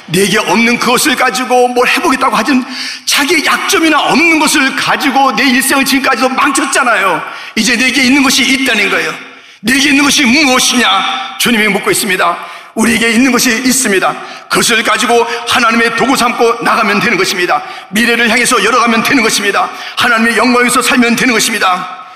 내게 0.06 0.38
없는 0.38 0.78
그것을 0.78 1.16
가지고 1.16 1.68
뭘 1.68 1.88
해보겠다고 1.88 2.36
하든 2.36 2.64
자기의 3.06 3.46
약점이나 3.46 3.98
없는 4.00 4.38
것을 4.38 4.76
가지고 4.76 5.34
내 5.36 5.44
일생을 5.44 5.84
지금까지도 5.84 6.28
망쳤잖아요. 6.28 7.22
이제 7.56 7.76
내게 7.76 8.02
있는 8.02 8.22
것이 8.22 8.42
있다는 8.42 8.90
거예요. 8.90 9.14
내게 9.60 9.90
있는 9.90 10.04
것이 10.04 10.24
무엇이냐? 10.24 11.38
주님이 11.38 11.68
묻고 11.68 11.90
있습니다. 11.90 12.46
우리에게 12.74 13.12
있는 13.12 13.32
것이 13.32 13.50
있습니다. 13.50 14.14
그것을 14.54 14.84
가지고 14.84 15.24
하나님의 15.48 15.96
도구 15.96 16.16
삼고 16.16 16.62
나가면 16.62 17.00
되는 17.00 17.18
것입니다. 17.18 17.64
미래를 17.90 18.30
향해서 18.30 18.62
열어가면 18.62 19.02
되는 19.02 19.22
것입니다. 19.22 19.68
하나님의 19.96 20.36
영광에서 20.36 20.80
살면 20.80 21.16
되는 21.16 21.34
것입니다. 21.34 22.06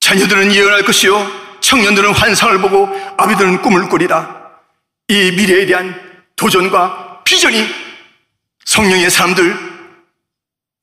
자녀들은 0.00 0.54
예언할 0.54 0.84
것이요 0.84 1.60
청년들은 1.60 2.12
환상을 2.12 2.60
보고 2.60 2.88
아비들은 3.16 3.62
꿈을 3.62 3.88
꾸리라 3.88 4.42
이 5.08 5.30
미래에 5.30 5.64
대한 5.64 5.94
도전과 6.36 7.22
비전이 7.24 7.66
성령의 8.66 9.10
사람들 9.10 9.56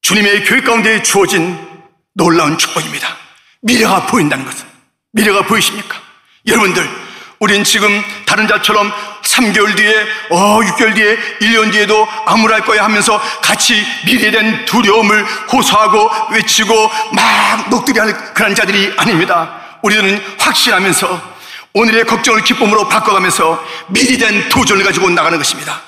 주님의 0.02 0.46
교회 0.46 0.62
가운데 0.62 1.04
주어진 1.04 1.60
놀라운 2.14 2.58
축복입니다 2.58 3.08
미래가 3.62 4.08
보인다는 4.08 4.46
것은 4.46 4.66
미래가 5.12 5.42
보이십니까? 5.44 6.02
여러분들 6.48 7.09
우린 7.40 7.64
지금 7.64 8.04
다른 8.26 8.48
자처럼 8.50 8.92
3개월 9.24 9.76
뒤에, 9.78 9.94
어, 10.30 10.60
6개월 10.60 10.94
뒤에, 10.94 11.18
1년 11.42 11.72
뒤에도 11.72 12.06
암울할 12.26 12.62
거야 12.66 12.84
하면서 12.84 13.18
같이 13.42 13.82
미래에 14.06 14.32
대한 14.32 14.66
두려움을 14.66 15.26
호소하고 15.52 16.12
외치고 16.32 16.92
막 17.14 17.70
녹들이 17.70 17.98
하는 17.98 18.34
그런 18.34 18.54
자들이 18.56 18.94
아닙니다. 18.98 19.56
우리는 19.82 20.22
확신하면서 20.38 21.40
오늘의 21.74 22.06
걱정을 22.06 22.44
기쁨으로 22.44 22.90
바꿔가면서 22.90 23.64
미래에 23.88 24.18
대한 24.18 24.50
도전을 24.50 24.84
가지고 24.84 25.10
나가는 25.10 25.38
것입니다. 25.38 25.82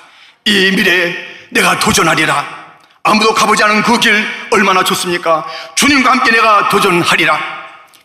이 0.46 0.70
미래에 0.74 1.14
내가 1.50 1.78
도전하리라. 1.78 2.62
아무도 3.02 3.34
가보지 3.34 3.62
않은 3.64 3.82
그 3.82 3.98
길 3.98 4.26
얼마나 4.52 4.82
좋습니까? 4.84 5.44
주님과 5.74 6.12
함께 6.12 6.30
내가 6.30 6.68
도전하리라. 6.70 7.38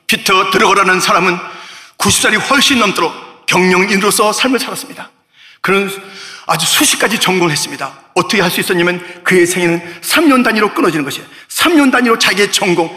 피터 0.07 0.49
들어가라는 0.51 0.99
사람은 0.99 1.39
90살이 1.97 2.49
훨씬 2.49 2.79
넘도록 2.79 3.26
경영인으로서 3.47 4.31
삶을 4.33 4.59
살았습니다. 4.59 5.09
그는 5.61 5.89
아주 6.45 6.65
수십 6.65 6.99
가지 6.99 7.19
전공을 7.19 7.51
했습니다. 7.51 7.91
어떻게 8.13 8.41
할 8.41 8.51
수 8.51 8.59
있었냐면 8.61 9.03
그의 9.23 9.45
생애는 9.45 10.01
3년 10.01 10.43
단위로 10.43 10.73
끊어지는 10.73 11.03
것이에요. 11.03 11.27
3년 11.49 11.91
단위로 11.91 12.19
자기의 12.19 12.51
전공 12.51 12.89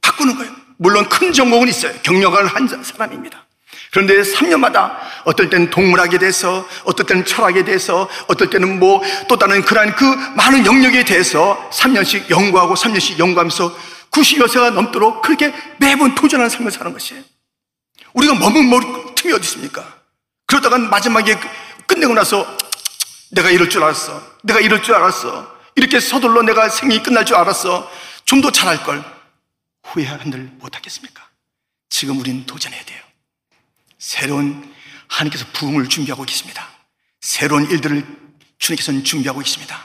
바꾸는 0.00 0.36
거예요. 0.36 0.52
물론 0.78 1.08
큰 1.08 1.32
전공은 1.32 1.68
있어요. 1.68 1.92
경력을 2.02 2.46
한 2.46 2.68
사람입니다. 2.82 3.44
그런데 3.92 4.20
3년마다 4.22 4.96
어떨 5.24 5.48
때는 5.48 5.70
동물학에 5.70 6.18
대해서, 6.18 6.66
어떨 6.84 7.06
때는 7.06 7.24
철학에 7.24 7.64
대해서, 7.64 8.08
어떨 8.26 8.50
때는 8.50 8.78
뭐 8.78 9.00
또 9.28 9.36
다른 9.38 9.62
그러한 9.62 9.94
그 9.94 10.04
많은 10.36 10.66
영역에 10.66 11.04
대해서 11.04 11.70
3년씩 11.72 12.28
연구하고 12.30 12.74
3년씩 12.74 13.18
연구하면서 13.18 13.74
90여 14.10 14.48
세가 14.48 14.70
넘도록 14.70 15.22
그렇게 15.22 15.54
매번 15.78 16.14
도전하는 16.14 16.50
삶을 16.50 16.70
사는 16.72 16.92
것이에요. 16.92 17.22
우리가 18.14 18.34
머문 18.34 18.68
머리 18.68 18.84
틈이 19.14 19.32
어디 19.32 19.44
있습니까? 19.46 19.95
그러다가 20.46 20.78
마지막에 20.78 21.38
끝내고 21.86 22.14
나서 22.14 22.46
내가 23.30 23.50
이럴 23.50 23.68
줄 23.68 23.82
알았어. 23.82 24.22
내가 24.42 24.60
이럴 24.60 24.82
줄 24.82 24.94
알았어. 24.94 25.56
이렇게 25.74 26.00
서둘러 26.00 26.42
내가 26.42 26.68
생이 26.68 27.02
끝날 27.02 27.24
줄 27.24 27.36
알았어. 27.36 27.90
좀 28.24 28.40
더 28.40 28.50
잘할 28.50 28.82
걸. 28.82 29.04
후회한들 29.84 30.50
못하겠습니까? 30.58 31.22
지금 31.88 32.18
우린 32.18 32.44
도전해야 32.44 32.84
돼요. 32.84 33.00
새로운 33.98 34.74
하나님께서 35.08 35.46
부흥을 35.52 35.88
준비하고 35.88 36.24
계십니다. 36.24 36.68
새로운 37.20 37.70
일들을 37.70 38.04
주님께서는 38.58 39.04
준비하고 39.04 39.40
계십니다. 39.40 39.80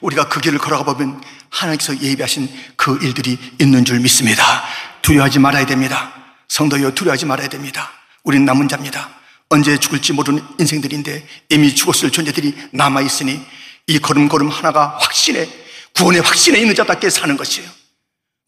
우리가 0.00 0.28
그 0.28 0.40
길을 0.40 0.58
걸어가 0.58 0.84
보면 0.84 1.22
하나님께서 1.50 1.96
예비하신 2.00 2.48
그 2.76 2.98
일들이 3.02 3.38
있는 3.60 3.84
줄 3.84 4.00
믿습니다. 4.00 4.64
두려워하지 5.02 5.38
말아야 5.38 5.64
됩니다. 5.66 6.12
성도여 6.48 6.92
두려워하지 6.92 7.26
말아야 7.26 7.48
됩니다. 7.48 7.90
우린 8.24 8.44
남은 8.44 8.68
자입니다. 8.68 9.10
언제 9.48 9.76
죽을지 9.76 10.12
모르는 10.12 10.42
인생들인데 10.58 11.26
이미 11.50 11.74
죽었을 11.74 12.10
존재들이 12.10 12.54
남아있으니 12.72 13.40
이 13.86 13.98
걸음걸음 13.98 14.48
하나가 14.48 14.98
확신에, 15.00 15.48
구원의 15.94 16.20
확신에 16.20 16.58
있는 16.58 16.74
자답게 16.74 17.10
사는 17.10 17.36
것이에요. 17.36 17.68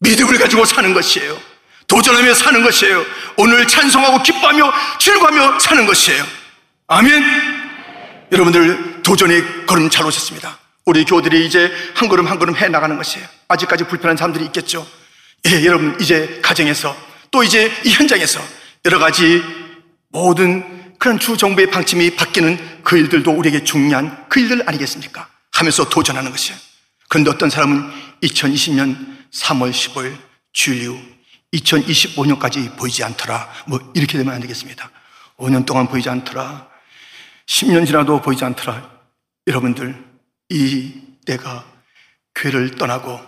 믿음을 0.01 0.37
가지고 0.37 0.65
사는 0.65 0.93
것이에요. 0.93 1.39
도전하며 1.87 2.33
사는 2.33 2.61
것이에요. 2.63 3.05
오늘 3.37 3.67
찬송하고 3.67 4.21
기뻐하며 4.21 4.71
즐거하며 4.99 5.59
사는 5.59 5.85
것이에요. 5.85 6.25
아멘. 6.87 7.23
여러분들 8.31 9.01
도전의 9.01 9.65
걸음 9.65 9.89
잘 9.89 10.05
오셨습니다. 10.05 10.59
우리 10.85 11.03
교들이 11.05 11.45
이제 11.45 11.71
한 11.95 12.09
걸음 12.09 12.27
한 12.27 12.37
걸음 12.37 12.55
해 12.55 12.67
나가는 12.67 12.95
것이에요. 12.95 13.27
아직까지 13.47 13.85
불편한 13.85 14.17
사람들이 14.17 14.45
있겠죠. 14.45 14.85
예, 15.47 15.65
여러분 15.65 15.97
이제 15.99 16.39
가정에서 16.41 16.95
또 17.31 17.43
이제 17.43 17.71
이 17.85 17.91
현장에서 17.91 18.39
여러 18.85 18.99
가지 18.99 19.41
모든 20.09 20.78
그런 20.99 21.17
주 21.17 21.37
정부의 21.37 21.71
방침이 21.71 22.15
바뀌는 22.15 22.83
그 22.83 22.97
일들도 22.97 23.31
우리에게 23.31 23.63
중요한 23.63 24.27
그 24.29 24.39
일들 24.39 24.67
아니겠습니까? 24.67 25.29
하면서 25.53 25.87
도전하는 25.89 26.29
것이에요. 26.31 26.59
그런데 27.07 27.31
어떤 27.31 27.49
사람은 27.49 27.89
2020년 28.21 29.17
3월 29.31 29.71
15일 29.71 30.17
주일 30.51 30.83
이후 30.83 30.99
2025년까지 31.53 32.75
보이지 32.77 33.03
않더라. 33.03 33.49
뭐 33.65 33.79
이렇게 33.95 34.17
되면 34.17 34.33
안 34.33 34.41
되겠습니다. 34.41 34.91
5년 35.37 35.65
동안 35.65 35.87
보이지 35.87 36.09
않더라. 36.09 36.69
10년 37.47 37.87
지나도 37.87 38.21
보이지 38.21 38.43
않더라. 38.45 38.91
여러분들, 39.47 40.03
이 40.49 40.93
내가 41.25 41.65
교회를 42.35 42.75
떠나고 42.75 43.19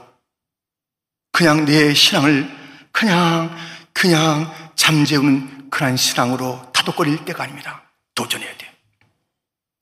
그냥 1.31 1.65
내 1.65 1.93
신앙을 1.93 2.49
그냥, 2.91 3.55
그냥 3.93 4.53
잠재우는 4.75 5.60
그러한 5.71 5.97
신앙으로 5.97 6.61
타독거릴 6.73 7.25
때가 7.25 7.43
아닙니다. 7.43 7.81
도전해야 8.13 8.55
돼요. 8.57 8.69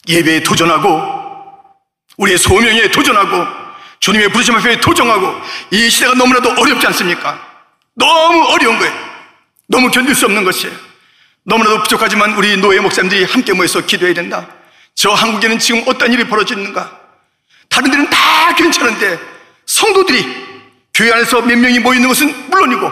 예배에 0.07 0.43
도전하고, 0.43 0.89
우리의 2.17 2.37
소명에 2.37 2.89
도전하고, 2.91 3.45
주님의 3.99 4.29
부르심 4.29 4.55
앞에 4.55 4.79
도전하고, 4.79 5.35
이 5.71 5.89
시대가 5.89 6.13
너무나도 6.13 6.51
어렵지 6.51 6.87
않습니까? 6.87 7.45
너무 7.95 8.47
어려운 8.53 8.79
거예요. 8.79 8.93
너무 9.67 9.91
견딜 9.91 10.15
수 10.15 10.25
없는 10.25 10.43
것이에요. 10.45 10.73
너무나도 11.43 11.83
부족하지만 11.83 12.33
우리 12.33 12.55
노예 12.57 12.79
목사님들이 12.79 13.25
함께 13.25 13.53
모여서 13.53 13.85
기도해야 13.85 14.13
된다. 14.13 14.47
저 14.95 15.11
한국에는 15.11 15.59
지금 15.59 15.83
어떤 15.87 16.13
일이 16.13 16.23
벌어지는가? 16.25 16.99
다른 17.67 17.91
데는 17.91 18.09
다 18.09 18.53
괜찮은데 18.55 19.19
성도들이 19.65 20.49
교회 20.93 21.11
안에서 21.13 21.41
몇 21.41 21.57
명이 21.57 21.79
모이는 21.79 22.07
것은 22.07 22.49
물론이고 22.49 22.91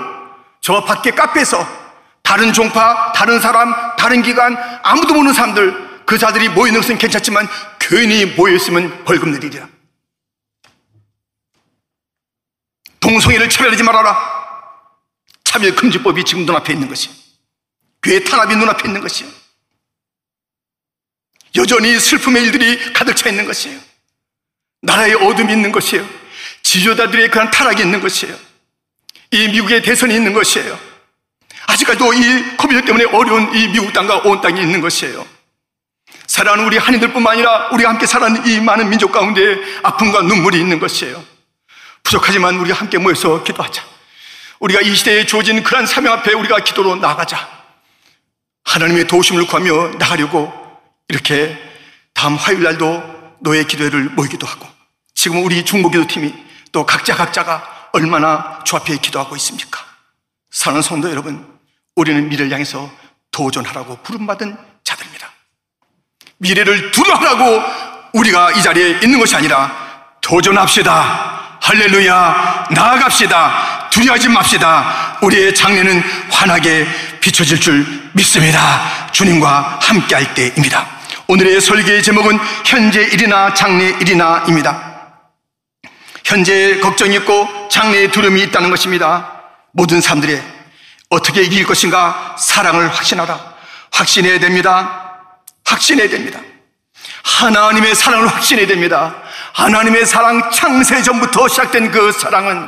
저 0.62 0.84
밖에 0.84 1.12
카페에서 1.12 1.87
다른 2.28 2.52
종파, 2.52 3.14
다른 3.14 3.40
사람, 3.40 3.74
다른 3.96 4.22
기관, 4.22 4.58
아무도 4.84 5.14
모르는 5.14 5.34
사람들 5.34 6.04
그 6.06 6.18
자들이 6.18 6.50
모이는 6.50 6.82
것은 6.82 6.98
괜찮지만 6.98 7.48
교인이 7.80 8.26
모여있으면 8.36 9.06
벌금 9.06 9.32
내리리라. 9.32 9.66
동성애를 13.00 13.50
차별하지 13.50 13.82
말아라. 13.84 14.18
차별금지법이 15.46 16.26
지금 16.26 16.46
눈앞에 16.46 16.74
있는 16.74 16.90
것이 16.90 17.10
교회 18.04 18.22
탄압이 18.22 18.58
눈앞에 18.58 18.90
있는 18.90 19.00
것이요. 19.00 19.30
여전히 21.56 21.98
슬픔의 21.98 22.44
일들이 22.44 22.92
가득 22.92 23.16
차 23.16 23.30
있는 23.30 23.46
것이에요. 23.46 23.80
나라의 24.82 25.14
어둠이 25.14 25.54
있는 25.54 25.72
것이에요. 25.72 26.06
지도자들의 26.64 27.32
그런 27.32 27.50
타락이 27.52 27.84
있는 27.84 28.02
것이에요. 28.02 28.38
이 29.32 29.48
미국의 29.48 29.82
대선이 29.82 30.14
있는 30.14 30.34
것이에요. 30.34 30.87
아직까지도 31.68 32.13
이 32.13 32.57
코비드 32.57 32.84
때문에 32.86 33.05
어려운 33.05 33.53
이 33.53 33.68
미국 33.68 33.93
땅과 33.93 34.18
온 34.20 34.41
땅이 34.41 34.59
있는 34.59 34.82
것이에요. 34.82 35.26
사랑하는 36.26 36.65
우리 36.65 36.78
한인들뿐만 36.78 37.34
아니라 37.34 37.70
우리가 37.72 37.89
함께 37.89 38.05
살아가는 38.05 38.45
이 38.47 38.59
많은 38.59 38.89
민족 38.89 39.11
가운데 39.11 39.57
아픔과 39.84 40.22
눈물이 40.22 40.59
있는 40.59 40.80
것이에요. 40.80 41.24
부족하지만 42.03 42.55
우리가 42.59 42.78
함께 42.78 42.97
모여서 42.97 43.43
기도하자. 43.43 43.84
우리가 44.59 44.82
이 44.82 44.95
시대에 44.95 45.26
주어진 45.26 45.61
그러한 45.61 45.86
사명 45.86 46.13
앞에 46.13 46.34
우리가 46.34 46.61
기도로 46.61 46.95
나가자. 46.95 47.47
하나님의 48.63 49.07
도우심을 49.07 49.45
구하며 49.47 49.97
나가려고 49.97 50.51
이렇게 51.07 51.57
다음 52.13 52.36
화요일 52.36 52.63
날도 52.63 53.38
노예 53.39 53.63
기도회를 53.63 54.09
모이기도 54.09 54.47
하고 54.47 54.68
지금 55.13 55.43
우리 55.43 55.63
중보기도팀이 55.63 56.34
또 56.72 56.86
각자 56.86 57.15
각자가 57.15 57.89
얼마나 57.93 58.59
주 58.65 58.76
앞에 58.76 58.97
기도하고 58.97 59.36
있습니까? 59.38 59.86
사랑하는 60.51 60.82
성도 60.82 61.09
여러분, 61.09 61.57
우리는 61.98 62.30
미래를 62.30 62.52
향해서 62.52 62.89
도전하라고 63.32 63.98
부름받은 64.04 64.56
자들입니다. 64.84 65.30
미래를 66.38 66.91
두려하라고 66.91 67.64
우리가 68.14 68.52
이 68.52 68.62
자리에 68.62 69.00
있는 69.02 69.20
것이 69.20 69.36
아니라 69.36 69.72
도전합시다. 70.22 71.58
할렐루야. 71.60 72.68
나아갑시다. 72.72 73.89
두려워하지 73.89 74.30
맙시다. 74.30 75.18
우리의 75.24 75.56
장래는 75.56 76.04
환하게 76.30 76.88
비춰질 77.20 77.60
줄 77.60 78.10
믿습니다. 78.14 79.12
주님과 79.12 79.80
함께 79.82 80.14
할 80.16 80.34
때입니다. 80.36 80.88
오늘의 81.28 81.60
설계의 81.60 82.04
제목은 82.04 82.38
현재 82.64 83.02
일이나 83.02 83.56
장래 83.56 83.89
일이나입니다. 84.00 85.10
현재 86.24 86.80
걱정이 86.80 87.16
있고 87.16 87.70
장래에 87.70 88.12
두려움이 88.12 88.43
있다는 88.43 88.70
것입니다. 88.70 89.34
모든 89.72 90.00
사람들의 90.00 90.57
어떻게 91.10 91.41
이길 91.43 91.66
것인가 91.66 92.36
사랑을 92.38 92.89
확신하라. 92.89 93.55
확신해야 93.91 94.39
됩니다. 94.39 95.30
확신해야 95.66 96.10
됩니다. 96.10 96.39
하나님의 97.24 97.95
사랑을 97.95 98.28
확신해야 98.28 98.68
됩니다. 98.68 99.16
하나님의 99.53 100.05
사랑 100.05 100.51
창세 100.51 101.01
전부터 101.01 101.47
시작된 101.47 101.91
그 101.91 102.12
사랑은 102.12 102.68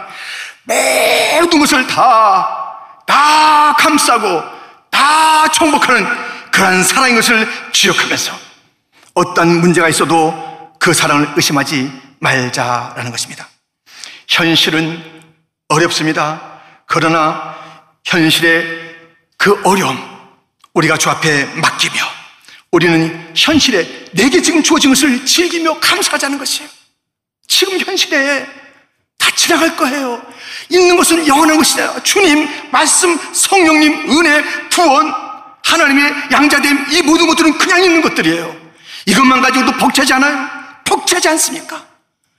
모든 0.66 1.60
것을 1.60 1.88
다, 1.88 2.78
다 3.06 3.74
감싸고 3.74 4.44
다 4.90 5.48
정복하는 5.52 6.08
그러한 6.52 6.84
사랑인 6.84 7.16
것을 7.16 7.48
기억하면서 7.72 8.34
어떤 9.16 9.60
문제가 9.60 9.90
있어도 9.90 10.74
그 10.80 10.94
사랑을 10.94 11.30
의심하지 11.36 11.92
말자라는 12.20 13.12
것입니다. 13.12 13.48
현실은 14.28 15.04
어렵습니다. 15.68 16.42
그러나 16.86 17.59
현실의 18.06 18.96
그 19.38 19.60
어려움, 19.64 19.98
우리가 20.74 20.98
주 20.98 21.10
앞에 21.10 21.46
맡기며 21.56 22.20
우리는 22.72 23.32
현실에 23.36 24.06
내게 24.12 24.42
지금 24.42 24.62
주어진 24.62 24.92
것을 24.92 25.26
즐기며 25.26 25.80
감사하자는 25.80 26.38
것이에요. 26.38 26.70
지금 27.48 27.80
현실에 27.80 28.48
다 29.18 29.32
지나갈 29.36 29.76
거예요. 29.76 30.22
있는 30.70 30.96
것은 30.96 31.28
영원한 31.28 31.58
것이다. 31.58 32.04
주님, 32.04 32.48
말씀, 32.72 33.18
성령님, 33.34 34.12
은혜, 34.12 34.44
구원, 34.70 35.14
하나님의 35.64 36.14
양자됨, 36.32 36.86
이 36.92 37.02
모든 37.02 37.28
것들은 37.28 37.58
그냥 37.58 37.84
있는 37.84 38.02
것들이에요. 38.02 38.56
이것만 39.06 39.42
가지고도 39.42 39.78
벅차지 39.78 40.14
않아요? 40.14 40.50
벅차지 40.86 41.28
않습니까? 41.30 41.86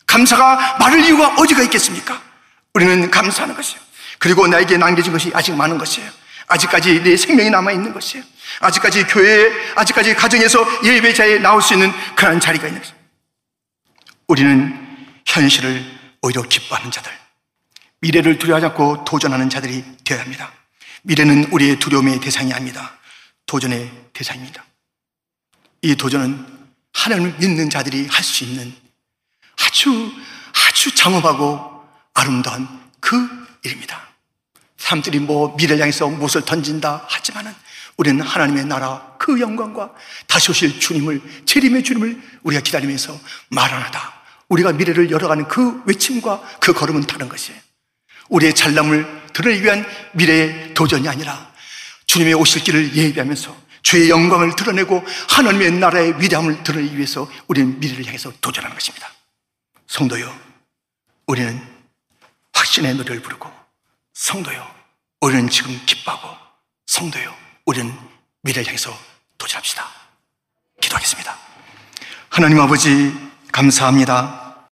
감사가 0.06 0.76
말할 0.78 1.04
이유가 1.04 1.28
어디가 1.36 1.62
있겠습니까? 1.64 2.20
우리는 2.74 3.10
감사하는 3.10 3.54
것이에요. 3.54 3.80
그리고 4.20 4.46
나에게 4.46 4.76
남겨진 4.76 5.12
것이 5.12 5.32
아직 5.34 5.56
많은 5.56 5.78
것이에요. 5.78 6.08
아직까지 6.46 7.02
내 7.02 7.16
생명이 7.16 7.50
남아있는 7.50 7.92
것이에요. 7.92 8.24
아직까지 8.60 9.04
교회에, 9.04 9.50
아직까지 9.76 10.14
가정에서 10.14 10.84
예배자에 10.84 11.38
나올 11.38 11.62
수 11.62 11.74
있는 11.74 11.90
그런 12.14 12.38
자리가 12.38 12.66
있는 12.66 12.80
것이에요. 12.80 13.00
우리는 14.28 15.06
현실을 15.26 15.84
오히려 16.22 16.42
기뻐하는 16.42 16.90
자들, 16.90 17.10
미래를 18.00 18.38
두려워하지 18.38 18.66
않고 18.66 19.04
도전하는 19.04 19.48
자들이 19.48 19.82
되어야 20.04 20.22
합니다. 20.22 20.52
미래는 21.02 21.46
우리의 21.52 21.78
두려움의 21.78 22.20
대상이 22.20 22.52
아닙니다. 22.52 22.98
도전의 23.46 23.90
대상입니다. 24.12 24.62
이 25.82 25.96
도전은 25.96 26.46
하나님을 26.92 27.36
믿는 27.38 27.70
자들이 27.70 28.06
할 28.06 28.22
수 28.22 28.44
있는 28.44 28.74
아주, 29.62 30.12
아주 30.68 30.94
장엄하고 30.94 31.84
아름다운 32.12 32.68
그 33.00 33.16
일입니다. 33.62 34.09
사람들이 34.90 35.20
뭐 35.20 35.54
미래를 35.56 35.80
향해서 35.80 36.08
무엇을 36.08 36.44
던진다 36.44 37.04
하지만은 37.06 37.54
우리는 37.96 38.20
하나님의 38.20 38.64
나라 38.64 39.14
그 39.18 39.40
영광과 39.40 39.92
다시 40.26 40.50
오실 40.50 40.80
주님을 40.80 41.20
재림의 41.46 41.84
주님을 41.84 42.20
우리가 42.42 42.62
기다리면서 42.62 43.18
말하나다. 43.50 44.14
우리가 44.48 44.72
미래를 44.72 45.10
열어가는 45.10 45.46
그 45.46 45.82
외침과 45.86 46.42
그 46.60 46.72
걸음은 46.72 47.02
다른 47.02 47.28
것이에요. 47.28 47.60
우리의 48.30 48.54
잘남을 48.54 49.30
드러내기 49.32 49.62
위한 49.62 49.86
미래의 50.12 50.74
도전이 50.74 51.08
아니라 51.08 51.52
주님의 52.06 52.34
오실 52.34 52.64
길을 52.64 52.96
예비하면서 52.96 53.56
주의 53.82 54.10
영광을 54.10 54.56
드러내고 54.56 55.04
하나님의 55.28 55.72
나라의 55.72 56.20
위대함을 56.20 56.64
드러내기 56.64 56.96
위해서 56.96 57.30
우리는 57.46 57.78
미래를 57.78 58.06
향해서 58.06 58.32
도전하는 58.40 58.74
것입니다. 58.74 59.08
성도요, 59.86 60.34
우리는 61.26 61.60
확신의 62.52 62.94
노래를 62.94 63.22
부르고 63.22 63.50
성도요, 64.14 64.79
우리는 65.20 65.50
지금 65.50 65.78
기뻐하고 65.84 66.34
성도요, 66.86 67.34
우리는 67.66 67.94
미래를 68.42 68.66
향해서 68.66 68.90
도전합시다. 69.36 69.86
기도하겠습니다. 70.80 71.36
하나님 72.30 72.58
아버지 72.60 73.12
감사합니다. 73.52 74.49